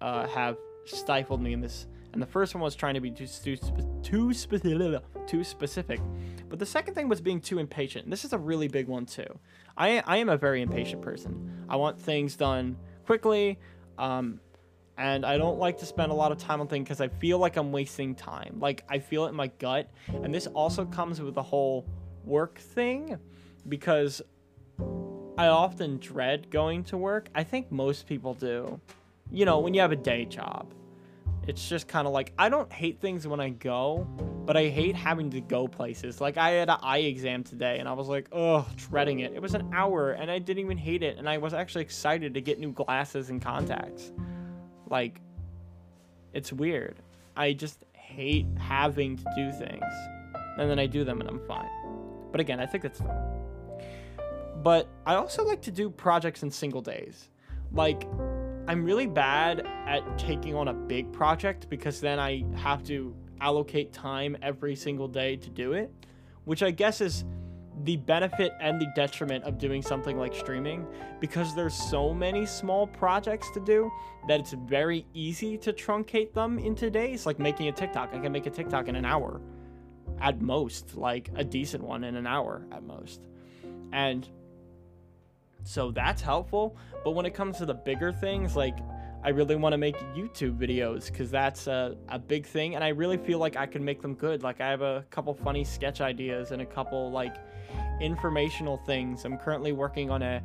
uh, 0.00 0.26
have 0.28 0.56
stifled 0.84 1.40
me 1.40 1.52
in 1.52 1.60
this 1.60 1.86
And 2.14 2.22
the 2.22 2.26
first 2.26 2.54
one 2.54 2.62
was 2.62 2.76
trying 2.76 2.94
to 2.94 3.00
be 3.00 3.10
too 3.10 3.26
too 3.26 3.56
too, 4.02 4.32
spe- 4.32 4.62
too 5.26 5.42
specific, 5.42 6.00
but 6.48 6.60
the 6.60 6.66
second 6.66 6.94
thing 6.94 7.08
was 7.08 7.20
being 7.20 7.40
too 7.40 7.58
impatient. 7.58 8.04
And 8.04 8.12
this 8.12 8.24
is 8.24 8.32
a 8.32 8.38
really 8.38 8.68
big 8.68 8.86
one 8.86 9.04
too. 9.04 9.26
I 9.76 10.00
I 10.06 10.18
am 10.18 10.28
a 10.28 10.36
very 10.36 10.62
impatient 10.62 11.02
person. 11.02 11.66
I 11.68 11.74
want 11.74 12.00
things 12.00 12.36
done 12.36 12.76
quickly. 13.04 13.58
Um, 13.98 14.40
and 14.96 15.26
I 15.26 15.38
don't 15.38 15.58
like 15.58 15.78
to 15.78 15.86
spend 15.86 16.12
a 16.12 16.14
lot 16.14 16.30
of 16.30 16.38
time 16.38 16.60
on 16.60 16.68
things 16.68 16.84
because 16.84 17.00
I 17.00 17.08
feel 17.08 17.38
like 17.38 17.56
I'm 17.56 17.72
wasting 17.72 18.14
time. 18.14 18.58
Like 18.60 18.84
I 18.88 19.00
feel 19.00 19.26
it 19.26 19.30
in 19.30 19.34
my 19.34 19.48
gut, 19.58 19.90
and 20.22 20.32
this 20.32 20.46
also 20.46 20.84
comes 20.84 21.20
with 21.20 21.34
the 21.34 21.42
whole 21.42 21.84
work 22.24 22.58
thing 22.58 23.18
because 23.68 24.22
I 25.36 25.48
often 25.48 25.98
dread 25.98 26.48
going 26.48 26.84
to 26.84 26.96
work. 26.96 27.28
I 27.34 27.42
think 27.42 27.72
most 27.72 28.06
people 28.06 28.34
do. 28.34 28.80
You 29.32 29.46
know, 29.46 29.58
when 29.58 29.74
you 29.74 29.80
have 29.80 29.90
a 29.90 29.96
day 29.96 30.26
job, 30.26 30.72
it's 31.46 31.68
just 31.68 31.88
kind 31.88 32.06
of 32.06 32.12
like 32.12 32.32
I 32.38 32.48
don't 32.48 32.72
hate 32.72 33.00
things 33.00 33.26
when 33.26 33.40
I 33.40 33.50
go, 33.50 34.06
but 34.44 34.56
I 34.56 34.68
hate 34.68 34.96
having 34.96 35.30
to 35.30 35.40
go 35.40 35.68
places. 35.68 36.20
Like 36.20 36.36
I 36.36 36.50
had 36.50 36.68
an 36.68 36.78
eye 36.82 36.98
exam 36.98 37.44
today 37.44 37.78
and 37.78 37.88
I 37.88 37.92
was 37.92 38.08
like, 38.08 38.28
oh, 38.32 38.66
dreading 38.76 39.20
it. 39.20 39.32
It 39.32 39.42
was 39.42 39.54
an 39.54 39.70
hour 39.72 40.12
and 40.12 40.30
I 40.30 40.38
didn't 40.38 40.64
even 40.64 40.78
hate 40.78 41.02
it 41.02 41.18
and 41.18 41.28
I 41.28 41.38
was 41.38 41.54
actually 41.54 41.82
excited 41.82 42.34
to 42.34 42.40
get 42.40 42.58
new 42.58 42.72
glasses 42.72 43.30
and 43.30 43.40
contacts. 43.40 44.12
Like 44.88 45.20
it's 46.32 46.52
weird. 46.52 46.96
I 47.36 47.52
just 47.52 47.84
hate 47.92 48.46
having 48.58 49.16
to 49.16 49.24
do 49.36 49.52
things. 49.52 49.84
And 50.58 50.70
then 50.70 50.78
I 50.78 50.86
do 50.86 51.04
them 51.04 51.20
and 51.20 51.28
I'm 51.28 51.40
fine. 51.46 51.70
But 52.30 52.40
again, 52.40 52.60
I 52.60 52.66
think 52.66 52.82
that's 52.82 53.00
fine. 53.00 53.44
But 54.62 54.88
I 55.04 55.14
also 55.14 55.44
like 55.44 55.60
to 55.62 55.70
do 55.70 55.90
projects 55.90 56.42
in 56.42 56.50
single 56.50 56.80
days. 56.80 57.28
Like, 57.72 58.06
I'm 58.66 58.82
really 58.82 59.06
bad 59.06 59.66
at 59.86 60.18
taking 60.18 60.54
on 60.54 60.68
a 60.68 60.74
big 60.74 61.12
project 61.12 61.68
because 61.68 62.00
then 62.00 62.18
I 62.18 62.44
have 62.56 62.82
to 62.84 63.14
allocate 63.40 63.92
time 63.92 64.38
every 64.40 64.74
single 64.74 65.06
day 65.06 65.36
to 65.36 65.50
do 65.50 65.74
it, 65.74 65.92
which 66.44 66.62
I 66.62 66.70
guess 66.70 67.02
is 67.02 67.24
the 67.82 67.96
benefit 67.96 68.52
and 68.60 68.80
the 68.80 68.86
detriment 68.94 69.44
of 69.44 69.58
doing 69.58 69.82
something 69.82 70.16
like 70.16 70.34
streaming 70.34 70.86
because 71.20 71.54
there's 71.54 71.74
so 71.74 72.14
many 72.14 72.46
small 72.46 72.86
projects 72.86 73.50
to 73.50 73.60
do 73.60 73.90
that 74.28 74.40
it's 74.40 74.52
very 74.52 75.04
easy 75.12 75.58
to 75.58 75.72
truncate 75.72 76.32
them 76.32 76.58
into 76.58 76.88
days 76.88 77.26
like 77.26 77.38
making 77.38 77.68
a 77.68 77.72
TikTok. 77.72 78.14
I 78.14 78.18
can 78.18 78.32
make 78.32 78.46
a 78.46 78.50
TikTok 78.50 78.88
in 78.88 78.96
an 78.96 79.04
hour 79.04 79.42
at 80.20 80.40
most, 80.40 80.96
like 80.96 81.28
a 81.34 81.44
decent 81.44 81.82
one 81.82 82.04
in 82.04 82.16
an 82.16 82.26
hour 82.26 82.64
at 82.72 82.82
most. 82.82 83.26
And 83.92 84.26
so 85.64 85.90
that's 85.90 86.22
helpful. 86.22 86.76
But 87.02 87.12
when 87.12 87.26
it 87.26 87.34
comes 87.34 87.58
to 87.58 87.66
the 87.66 87.74
bigger 87.74 88.12
things, 88.12 88.54
like 88.56 88.78
I 89.24 89.30
really 89.30 89.56
want 89.56 89.72
to 89.72 89.78
make 89.78 89.96
YouTube 90.14 90.58
videos 90.58 91.06
because 91.06 91.30
that's 91.30 91.66
a, 91.66 91.96
a 92.10 92.18
big 92.18 92.44
thing. 92.46 92.74
And 92.74 92.84
I 92.84 92.88
really 92.88 93.16
feel 93.16 93.38
like 93.38 93.56
I 93.56 93.66
can 93.66 93.82
make 93.82 94.02
them 94.02 94.14
good. 94.14 94.42
Like 94.42 94.60
I 94.60 94.68
have 94.68 94.82
a 94.82 95.04
couple 95.10 95.32
funny 95.32 95.64
sketch 95.64 96.02
ideas 96.02 96.50
and 96.50 96.60
a 96.60 96.66
couple 96.66 97.10
like 97.10 97.36
informational 98.00 98.76
things. 98.76 99.24
I'm 99.24 99.38
currently 99.38 99.72
working 99.72 100.10
on 100.10 100.22
a 100.22 100.42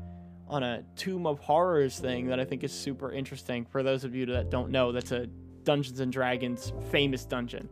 on 0.47 0.63
a 0.63 0.83
Tomb 0.95 1.27
of 1.27 1.39
Horrors 1.39 1.99
thing 1.99 2.27
that 2.27 2.39
I 2.39 2.45
think 2.45 2.63
is 2.63 2.71
super 2.71 3.11
interesting. 3.11 3.65
For 3.65 3.83
those 3.83 4.03
of 4.03 4.15
you 4.15 4.25
that 4.27 4.49
don't 4.49 4.71
know, 4.71 4.91
that's 4.91 5.11
a 5.11 5.27
Dungeons 5.63 5.99
and 5.99 6.11
Dragons 6.11 6.73
famous 6.89 7.25
dungeon. 7.25 7.69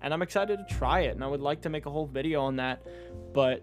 And 0.00 0.14
I'm 0.14 0.22
excited 0.22 0.58
to 0.58 0.74
try 0.74 1.00
it 1.00 1.14
and 1.14 1.22
I 1.22 1.26
would 1.26 1.40
like 1.40 1.60
to 1.62 1.68
make 1.68 1.86
a 1.86 1.90
whole 1.90 2.06
video 2.06 2.40
on 2.40 2.56
that, 2.56 2.82
but 3.34 3.62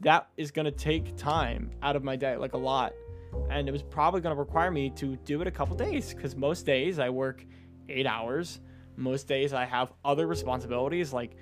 that 0.00 0.28
is 0.36 0.50
going 0.50 0.64
to 0.64 0.70
take 0.70 1.16
time 1.16 1.70
out 1.82 1.96
of 1.96 2.02
my 2.02 2.16
day, 2.16 2.36
like 2.36 2.54
a 2.54 2.58
lot. 2.58 2.92
And 3.50 3.68
it 3.68 3.72
was 3.72 3.82
probably 3.82 4.20
going 4.20 4.34
to 4.34 4.38
require 4.40 4.70
me 4.70 4.90
to 4.90 5.16
do 5.16 5.40
it 5.40 5.46
a 5.46 5.50
couple 5.50 5.76
days 5.76 6.12
because 6.14 6.34
most 6.34 6.66
days 6.66 6.98
I 6.98 7.10
work 7.10 7.44
eight 7.88 8.06
hours. 8.06 8.60
Most 8.96 9.28
days 9.28 9.52
I 9.52 9.64
have 9.64 9.92
other 10.04 10.26
responsibilities 10.26 11.12
like, 11.12 11.36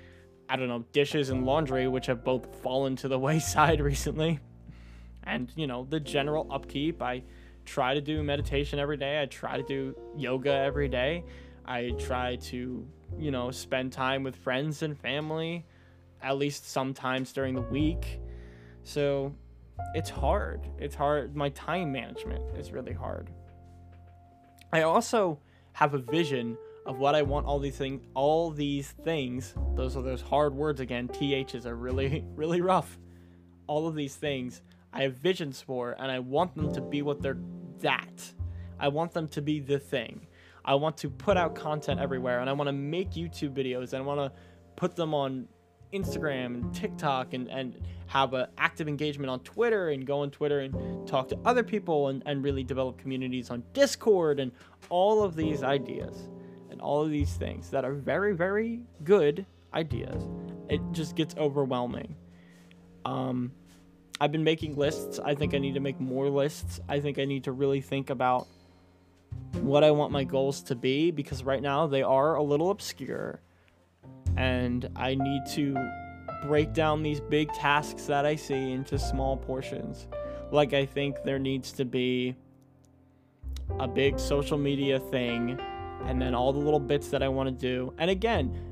I 0.47 0.55
don't 0.55 0.67
know, 0.67 0.85
dishes 0.91 1.29
and 1.29 1.45
laundry, 1.45 1.87
which 1.87 2.05
have 2.07 2.23
both 2.23 2.61
fallen 2.61 2.95
to 2.97 3.07
the 3.07 3.17
wayside 3.27 3.81
recently. 3.81 4.39
And, 5.23 5.51
you 5.55 5.67
know, 5.67 5.85
the 5.89 5.99
general 5.99 6.47
upkeep. 6.51 7.01
I 7.01 7.23
try 7.65 7.93
to 7.93 8.01
do 8.01 8.23
meditation 8.23 8.79
every 8.79 8.97
day. 8.97 9.21
I 9.21 9.25
try 9.25 9.57
to 9.57 9.63
do 9.63 9.95
yoga 10.15 10.51
every 10.51 10.87
day. 10.89 11.23
I 11.65 11.91
try 11.99 12.35
to, 12.35 12.85
you 13.17 13.31
know, 13.31 13.51
spend 13.51 13.93
time 13.93 14.23
with 14.23 14.35
friends 14.35 14.81
and 14.81 14.97
family 14.97 15.65
at 16.21 16.37
least 16.37 16.69
sometimes 16.69 17.31
during 17.31 17.55
the 17.55 17.61
week. 17.61 18.19
So 18.89 19.35
it's 19.93 20.09
hard. 20.09 20.67
It's 20.79 20.95
hard. 20.95 21.35
My 21.35 21.49
time 21.49 21.91
management 21.91 22.57
is 22.57 22.71
really 22.71 22.91
hard. 22.91 23.29
I 24.73 24.81
also 24.81 25.37
have 25.73 25.93
a 25.93 25.99
vision 25.99 26.57
of 26.87 26.97
what 26.97 27.13
I 27.13 27.21
want 27.21 27.45
all 27.45 27.59
these 27.59 27.77
things 27.77 28.01
all 28.15 28.49
these 28.49 28.89
things. 29.03 29.53
Those 29.75 29.95
are 29.95 30.01
those 30.01 30.23
hard 30.23 30.55
words 30.55 30.79
again. 30.79 31.07
THs 31.07 31.67
are 31.67 31.75
really 31.75 32.25
really 32.35 32.61
rough. 32.61 32.97
All 33.67 33.87
of 33.87 33.93
these 33.93 34.15
things 34.15 34.63
I 34.91 35.03
have 35.03 35.17
visions 35.17 35.61
for 35.61 35.95
and 35.99 36.11
I 36.11 36.17
want 36.17 36.55
them 36.55 36.73
to 36.73 36.81
be 36.81 37.03
what 37.03 37.21
they're 37.21 37.37
that. 37.81 38.33
I 38.79 38.87
want 38.87 39.13
them 39.13 39.27
to 39.29 39.41
be 39.43 39.59
the 39.59 39.77
thing. 39.77 40.25
I 40.65 40.73
want 40.73 40.97
to 40.97 41.11
put 41.11 41.37
out 41.37 41.53
content 41.53 41.99
everywhere 41.99 42.39
and 42.39 42.49
I 42.49 42.53
want 42.53 42.69
to 42.69 42.73
make 42.73 43.11
YouTube 43.11 43.53
videos 43.53 43.93
and 43.93 44.01
I 44.01 44.05
want 44.05 44.33
to 44.33 44.39
put 44.75 44.95
them 44.95 45.13
on 45.13 45.47
Instagram 45.93 46.45
and 46.55 46.73
TikTok 46.73 47.33
and, 47.33 47.47
and 47.49 47.79
have 48.07 48.33
an 48.33 48.47
active 48.57 48.87
engagement 48.87 49.29
on 49.29 49.39
Twitter 49.41 49.89
and 49.89 50.05
go 50.05 50.21
on 50.21 50.31
Twitter 50.31 50.59
and 50.59 51.07
talk 51.07 51.29
to 51.29 51.37
other 51.45 51.63
people 51.63 52.07
and, 52.07 52.23
and 52.25 52.43
really 52.43 52.63
develop 52.63 52.97
communities 52.97 53.49
on 53.49 53.63
Discord 53.73 54.39
and 54.39 54.51
all 54.89 55.23
of 55.23 55.35
these 55.35 55.63
ideas 55.63 56.29
and 56.71 56.81
all 56.81 57.03
of 57.03 57.11
these 57.11 57.33
things 57.33 57.69
that 57.69 57.85
are 57.85 57.93
very, 57.93 58.33
very 58.33 58.81
good 59.03 59.45
ideas. 59.73 60.27
It 60.69 60.81
just 60.91 61.15
gets 61.15 61.35
overwhelming. 61.37 62.15
Um, 63.05 63.51
I've 64.21 64.31
been 64.31 64.43
making 64.43 64.75
lists. 64.75 65.19
I 65.19 65.33
think 65.35 65.53
I 65.53 65.59
need 65.59 65.75
to 65.75 65.79
make 65.79 65.99
more 65.99 66.29
lists. 66.29 66.79
I 66.89 66.99
think 66.99 67.19
I 67.19 67.25
need 67.25 67.45
to 67.45 67.51
really 67.51 67.81
think 67.81 68.09
about 68.09 68.47
what 69.53 69.83
I 69.83 69.91
want 69.91 70.11
my 70.11 70.23
goals 70.23 70.61
to 70.63 70.75
be 70.75 71.11
because 71.11 71.43
right 71.43 71.61
now 71.61 71.87
they 71.87 72.03
are 72.03 72.35
a 72.35 72.43
little 72.43 72.71
obscure 72.71 73.39
and 74.37 74.89
I 74.95 75.15
need 75.15 75.41
to 75.55 75.75
break 76.43 76.73
down 76.73 77.03
these 77.03 77.19
big 77.19 77.51
tasks 77.53 78.05
that 78.05 78.25
I 78.25 78.35
see 78.35 78.71
into 78.71 78.97
small 78.97 79.37
portions. 79.37 80.07
Like, 80.51 80.73
I 80.73 80.85
think 80.85 81.23
there 81.23 81.39
needs 81.39 81.71
to 81.73 81.85
be 81.85 82.35
a 83.79 83.87
big 83.87 84.19
social 84.19 84.57
media 84.57 84.99
thing, 84.99 85.59
and 86.05 86.21
then 86.21 86.33
all 86.33 86.53
the 86.53 86.59
little 86.59 86.79
bits 86.79 87.09
that 87.09 87.21
I 87.21 87.27
want 87.27 87.47
to 87.49 87.55
do. 87.55 87.93
And 87.97 88.09
again, 88.09 88.65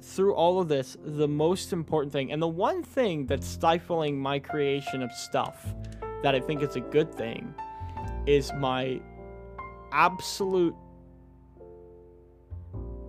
through 0.00 0.34
all 0.34 0.60
of 0.60 0.68
this, 0.68 0.96
the 1.04 1.28
most 1.28 1.72
important 1.72 2.12
thing, 2.12 2.32
and 2.32 2.40
the 2.40 2.48
one 2.48 2.82
thing 2.82 3.26
that's 3.26 3.46
stifling 3.46 4.18
my 4.18 4.38
creation 4.38 5.02
of 5.02 5.12
stuff 5.12 5.74
that 6.22 6.34
I 6.34 6.40
think 6.40 6.62
is 6.62 6.76
a 6.76 6.80
good 6.80 7.14
thing, 7.14 7.54
is 8.26 8.52
my 8.54 9.00
absolute 9.92 10.74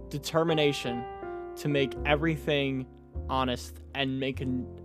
determination 0.10 1.04
to 1.58 1.68
make 1.68 1.94
everything 2.06 2.86
honest 3.30 3.82
and 3.96 4.20
make 4.20 4.44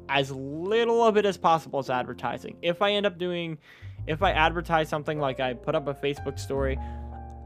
as 0.08 0.30
little 0.30 1.02
of 1.02 1.16
it 1.16 1.26
as 1.26 1.36
possible 1.36 1.78
as 1.78 1.90
advertising. 1.90 2.56
If 2.62 2.82
I 2.82 2.92
end 2.92 3.06
up 3.06 3.18
doing, 3.18 3.58
if 4.06 4.22
I 4.22 4.32
advertise 4.32 4.88
something 4.88 5.18
like 5.18 5.40
I 5.40 5.54
put 5.54 5.74
up 5.74 5.88
a 5.88 5.94
Facebook 5.94 6.38
story 6.38 6.78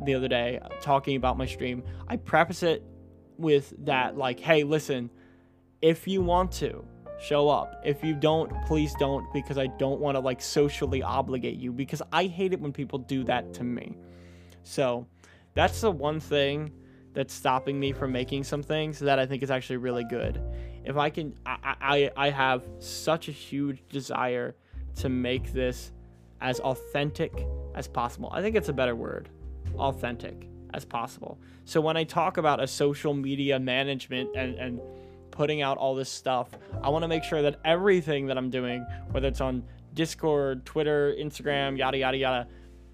the 0.05 0.15
other 0.15 0.29
day 0.29 0.61
talking 0.81 1.17
about 1.17 1.39
my 1.39 1.47
stream, 1.47 1.83
I 2.09 2.17
preface 2.17 2.63
it 2.63 2.85
with 3.39 3.73
that, 3.87 4.17
like, 4.17 4.39
hey, 4.41 4.65
listen, 4.65 5.11
if 5.81 6.07
you 6.07 6.23
want 6.23 6.53
to, 6.53 6.85
show 7.23 7.49
up. 7.49 7.81
If 7.85 8.03
you 8.03 8.15
don't, 8.15 8.51
please 8.67 8.95
don't, 8.99 9.33
because 9.33 9.57
I 9.57 9.69
don't 9.69 10.01
want 10.01 10.17
to 10.17 10.21
like 10.21 10.43
socially 10.43 11.03
obligate 11.03 11.57
you, 11.57 11.73
because 11.73 12.03
I 12.13 12.27
hate 12.27 12.53
it 12.53 12.61
when 12.61 12.73
people 12.73 12.99
do 12.99 13.25
that 13.25 13.55
to 13.55 13.65
me. 13.65 13.97
So 14.65 15.07
that's 15.55 15.81
the 15.81 15.91
one 15.91 16.19
thing 16.21 16.73
that's 17.14 17.35
stopping 17.35 17.79
me 17.79 17.92
from 17.92 18.12
making 18.12 18.44
some 18.44 18.62
things 18.62 18.98
that 19.01 19.18
I 19.18 19.27
think 19.27 19.42
is 19.42 19.51
actually 19.51 19.77
really 19.79 20.05
good. 20.05 20.40
If 20.85 20.96
I 20.96 21.11
can, 21.11 21.35
I, 21.46 21.77
I, 21.81 22.11
I 22.16 22.31
have 22.31 22.64
such 22.79 23.29
a 23.29 23.33
huge 23.33 23.83
desire 23.88 24.57
to 24.96 25.09
make 25.09 25.53
this 25.53 25.92
as 26.40 26.61
authentic 26.61 27.33
as 27.75 27.87
possible. 27.87 28.31
I 28.33 28.42
think 28.42 28.57
it's 28.57 28.68
a 28.68 28.72
better 28.72 28.96
word, 28.96 29.29
authentic 29.79 30.48
as 30.75 30.85
possible. 30.85 31.38
So 31.64 31.81
when 31.81 31.96
I 31.96 32.05
talk 32.05 32.37
about 32.37 32.62
a 32.62 32.66
social 32.66 33.14
media 33.14 33.59
management 33.59 34.31
and, 34.35 34.57
and 34.57 34.81
putting 35.31 35.62
out 35.62 35.79
all 35.79 35.94
this 35.94 36.11
stuff, 36.11 36.48
I 36.83 36.88
want 36.88 37.03
to 37.03 37.09
make 37.09 37.25
sure 37.25 37.42
that 37.42 37.61
everything 37.64 38.27
that 38.27 38.37
I'm 38.37 38.51
doing, 38.51 38.85
whether 39.11 39.29
it's 39.29 39.40
on 39.40 39.64
Discord, 39.94 40.64
Twitter, 40.64 41.14
Instagram, 41.18 41.77
yada, 41.79 41.98
yada, 41.98 42.16
yada, 42.16 42.48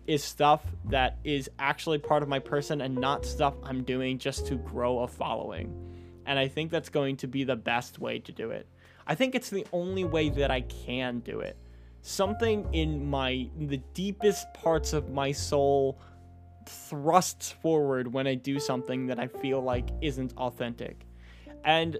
is 0.08 0.24
stuff 0.24 0.64
that 0.86 1.18
is 1.22 1.50
actually 1.58 1.98
part 1.98 2.22
of 2.22 2.28
my 2.28 2.38
person 2.38 2.80
and 2.80 2.96
not 2.96 3.26
stuff 3.26 3.54
I'm 3.62 3.84
doing 3.84 4.18
just 4.18 4.46
to 4.46 4.56
grow 4.56 5.00
a 5.00 5.06
following. 5.06 5.72
And 6.24 6.38
I 6.38 6.48
think 6.48 6.70
that's 6.70 6.88
going 6.88 7.18
to 7.18 7.28
be 7.28 7.44
the 7.44 7.56
best 7.56 7.98
way 7.98 8.18
to 8.20 8.32
do 8.32 8.50
it. 8.50 8.66
I 9.06 9.14
think 9.14 9.34
it's 9.34 9.50
the 9.50 9.66
only 9.72 10.04
way 10.04 10.30
that 10.30 10.50
I 10.50 10.62
can 10.62 11.20
do 11.20 11.40
it. 11.40 11.58
Something 12.00 12.72
in 12.72 13.08
my 13.08 13.50
in 13.58 13.68
the 13.68 13.82
deepest 13.92 14.52
parts 14.54 14.94
of 14.94 15.10
my 15.10 15.32
soul 15.32 16.00
thrusts 16.64 17.50
forward 17.50 18.12
when 18.12 18.26
I 18.26 18.34
do 18.34 18.58
something 18.60 19.06
that 19.06 19.18
I 19.18 19.26
feel 19.26 19.60
like 19.60 19.90
isn't 20.00 20.32
authentic. 20.38 21.06
And 21.64 21.98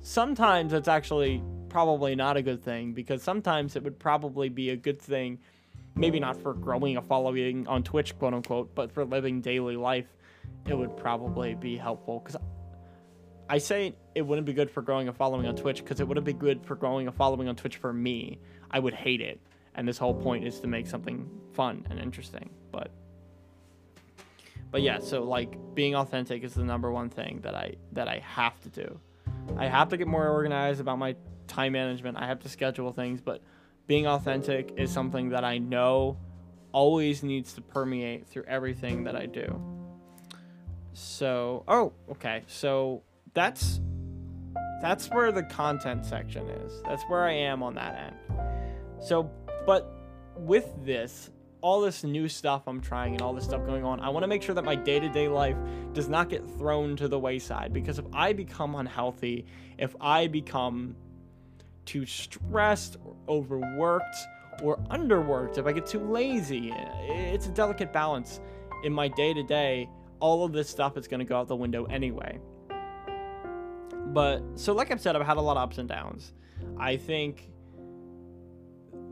sometimes 0.00 0.72
it's 0.72 0.88
actually 0.88 1.42
probably 1.68 2.14
not 2.14 2.38
a 2.38 2.42
good 2.42 2.62
thing 2.62 2.94
because 2.94 3.22
sometimes 3.22 3.76
it 3.76 3.82
would 3.82 3.98
probably 3.98 4.48
be 4.48 4.70
a 4.70 4.76
good 4.76 5.00
thing, 5.00 5.40
maybe 5.96 6.20
not 6.20 6.36
for 6.36 6.54
growing 6.54 6.96
a 6.96 7.02
following 7.02 7.66
on 7.66 7.82
Twitch, 7.82 8.16
quote 8.18 8.34
unquote, 8.34 8.74
but 8.74 8.92
for 8.92 9.04
living 9.04 9.40
daily 9.40 9.76
life, 9.76 10.06
it 10.68 10.74
would 10.74 10.96
probably 10.96 11.54
be 11.54 11.76
helpful. 11.76 12.20
Because 12.20 12.40
I 13.48 13.58
say 13.58 13.94
it 14.14 14.22
wouldn't 14.22 14.46
be 14.46 14.52
good 14.52 14.70
for 14.70 14.82
growing 14.82 15.08
a 15.08 15.12
following 15.12 15.46
on 15.46 15.56
Twitch 15.56 15.78
because 15.78 16.00
it 16.00 16.06
wouldn't 16.06 16.26
be 16.26 16.32
good 16.32 16.64
for 16.64 16.74
growing 16.74 17.08
a 17.08 17.12
following 17.12 17.48
on 17.48 17.56
Twitch 17.56 17.76
for 17.76 17.92
me. 17.92 18.38
I 18.70 18.78
would 18.78 18.94
hate 18.94 19.20
it. 19.20 19.40
And 19.74 19.86
this 19.86 19.98
whole 19.98 20.14
point 20.14 20.46
is 20.46 20.60
to 20.60 20.66
make 20.66 20.86
something 20.86 21.28
fun 21.52 21.86
and 21.90 21.98
interesting. 21.98 22.50
But 22.72 22.90
but 24.70 24.82
yeah, 24.82 24.98
so 24.98 25.22
like 25.22 25.56
being 25.74 25.94
authentic 25.94 26.42
is 26.42 26.54
the 26.54 26.64
number 26.64 26.90
one 26.90 27.08
thing 27.08 27.40
that 27.42 27.54
I 27.54 27.74
that 27.92 28.08
I 28.08 28.18
have 28.18 28.60
to 28.62 28.68
do. 28.68 29.00
I 29.56 29.66
have 29.66 29.88
to 29.90 29.96
get 29.96 30.08
more 30.08 30.28
organized 30.28 30.80
about 30.80 30.98
my 30.98 31.14
time 31.46 31.72
management. 31.72 32.16
I 32.16 32.26
have 32.26 32.40
to 32.40 32.48
schedule 32.48 32.92
things, 32.92 33.20
but 33.20 33.42
being 33.86 34.06
authentic 34.06 34.74
is 34.76 34.90
something 34.90 35.30
that 35.30 35.44
I 35.44 35.58
know 35.58 36.18
always 36.72 37.22
needs 37.22 37.54
to 37.54 37.60
permeate 37.60 38.26
through 38.26 38.44
everything 38.44 39.04
that 39.04 39.16
I 39.16 39.26
do. 39.26 39.60
So, 40.92 41.64
oh, 41.68 41.92
okay. 42.12 42.42
So 42.46 43.02
that's 43.34 43.80
that's 44.80 45.08
where 45.08 45.32
the 45.32 45.42
content 45.42 46.04
section 46.04 46.48
is. 46.48 46.82
That's 46.84 47.02
where 47.04 47.24
I 47.24 47.32
am 47.32 47.62
on 47.62 47.74
that 47.74 47.94
end. 47.96 48.40
So, 49.00 49.30
but 49.64 49.90
with 50.36 50.66
this, 50.84 51.30
all 51.60 51.80
this 51.80 52.04
new 52.04 52.28
stuff 52.28 52.62
I'm 52.66 52.80
trying 52.80 53.12
and 53.12 53.22
all 53.22 53.32
this 53.32 53.44
stuff 53.44 53.64
going 53.66 53.84
on, 53.84 54.00
I 54.00 54.08
want 54.08 54.24
to 54.24 54.28
make 54.28 54.42
sure 54.42 54.54
that 54.54 54.64
my 54.64 54.74
day 54.74 55.00
to 55.00 55.08
day 55.08 55.28
life 55.28 55.56
does 55.92 56.08
not 56.08 56.28
get 56.28 56.46
thrown 56.58 56.96
to 56.96 57.08
the 57.08 57.18
wayside. 57.18 57.72
Because 57.72 57.98
if 57.98 58.06
I 58.12 58.32
become 58.32 58.74
unhealthy, 58.74 59.46
if 59.78 59.94
I 60.00 60.26
become 60.26 60.96
too 61.86 62.04
stressed 62.04 62.96
or 63.04 63.16
overworked 63.28 64.16
or 64.62 64.78
underworked, 64.90 65.58
if 65.58 65.66
I 65.66 65.72
get 65.72 65.86
too 65.86 66.00
lazy, 66.00 66.72
it's 66.74 67.46
a 67.46 67.50
delicate 67.50 67.92
balance. 67.92 68.40
In 68.84 68.92
my 68.92 69.08
day 69.08 69.32
to 69.32 69.42
day, 69.42 69.88
all 70.20 70.44
of 70.44 70.52
this 70.52 70.68
stuff 70.68 70.96
is 70.96 71.08
going 71.08 71.20
to 71.20 71.24
go 71.24 71.38
out 71.38 71.48
the 71.48 71.56
window 71.56 71.84
anyway. 71.86 72.38
But 74.06 74.42
so, 74.54 74.72
like 74.72 74.90
I've 74.90 75.00
said, 75.00 75.16
I've 75.16 75.26
had 75.26 75.36
a 75.36 75.40
lot 75.40 75.56
of 75.56 75.62
ups 75.62 75.78
and 75.78 75.88
downs. 75.88 76.32
I 76.78 76.96
think 76.96 77.50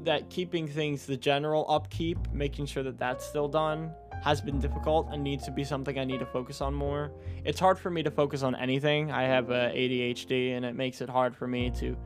that 0.05 0.31
keeping 0.31 0.69
things 0.69 1.07
the 1.07 1.17
general 1.17 1.67
upkeep, 1.69 2.19
making 2.33 2.67
sure 2.67 2.83
that 2.83 2.99
that's 2.99 3.27
still 3.27 3.49
done, 3.49 3.91
has 4.23 4.41
been 4.41 4.59
difficult 4.59 5.09
and 5.11 5.23
needs 5.23 5.45
to 5.45 5.51
be 5.51 5.65
something 5.65 5.99
I 5.99 6.05
need 6.05 6.21
to 6.21 6.27
focus 6.27 6.61
on 6.61 6.73
more. 6.73 7.13
It's 7.45 7.61
hard 7.61 7.79
for 7.79 7.91
me 7.91 8.03
to 8.03 8.11
focus 8.11 8.43
on 8.43 8.55
anything. 8.55 9.11
I 9.11 9.25
have 9.25 9.51
uh, 9.51 9.71
ADHD, 9.71 10.57
and 10.57 10.65
it 10.65 10.75
makes 10.75 11.01
it 11.01 11.09
hard 11.09 11.37
for 11.37 11.47
me 11.47 11.71
to 11.73 11.97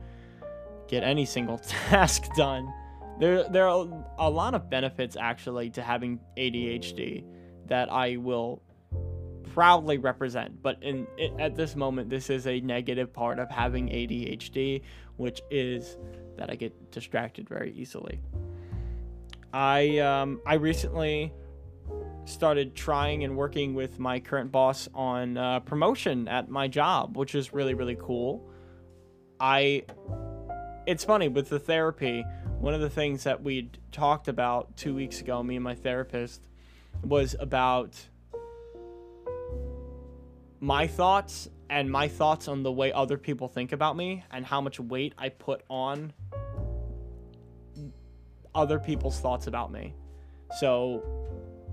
get 0.89 1.03
any 1.03 1.25
single 1.25 1.57
task 1.67 2.33
done. 2.35 2.71
There, 3.19 3.47
there 3.49 3.67
are 3.67 3.87
a 4.17 4.29
lot 4.29 4.53
of 4.53 4.69
benefits 4.69 5.15
actually 5.15 5.69
to 5.71 5.81
having 5.81 6.19
ADHD 6.37 7.23
that 7.67 7.91
I 7.91 8.17
will 8.17 8.61
proudly 9.53 9.97
represent. 9.97 10.61
But 10.61 10.81
in 10.81 11.07
at 11.39 11.55
this 11.55 11.75
moment, 11.75 12.09
this 12.09 12.29
is 12.29 12.47
a 12.47 12.59
negative 12.61 13.13
part 13.13 13.39
of 13.39 13.49
having 13.49 13.87
ADHD, 13.87 14.81
which 15.17 15.41
is 15.51 15.97
that 16.37 16.49
I 16.49 16.55
get 16.55 16.91
distracted 16.91 17.47
very 17.47 17.73
easily. 17.73 18.19
I 19.53 19.97
um, 19.99 20.41
I 20.45 20.55
recently 20.55 21.33
started 22.25 22.75
trying 22.75 23.23
and 23.23 23.35
working 23.35 23.73
with 23.73 23.99
my 23.99 24.19
current 24.19 24.51
boss 24.51 24.87
on 24.93 25.37
uh, 25.37 25.59
promotion 25.61 26.27
at 26.27 26.49
my 26.49 26.67
job, 26.67 27.17
which 27.17 27.35
is 27.35 27.53
really 27.53 27.73
really 27.73 27.97
cool. 27.99 28.49
I 29.39 29.83
it's 30.89 31.03
funny 31.03 31.27
with 31.27 31.49
the 31.49 31.59
therapy. 31.59 32.25
One 32.57 32.73
of 32.73 32.81
the 32.81 32.89
things 32.89 33.23
that 33.25 33.43
we 33.43 33.69
talked 33.91 34.27
about 34.27 34.75
two 34.75 34.95
weeks 34.95 35.21
ago, 35.21 35.43
me 35.43 35.55
and 35.55 35.63
my 35.63 35.75
therapist, 35.75 36.41
was 37.03 37.35
about 37.39 37.95
my 40.59 40.87
thoughts 40.87 41.47
and 41.69 41.91
my 41.91 42.07
thoughts 42.07 42.47
on 42.47 42.63
the 42.63 42.71
way 42.71 42.91
other 42.91 43.19
people 43.19 43.47
think 43.47 43.71
about 43.71 43.95
me 43.95 44.23
and 44.31 44.43
how 44.43 44.61
much 44.61 44.79
weight 44.79 45.13
I 45.15 45.29
put 45.29 45.61
on 45.69 46.11
other 48.55 48.79
people's 48.79 49.19
thoughts 49.19 49.45
about 49.45 49.71
me. 49.71 49.93
So 50.59 51.03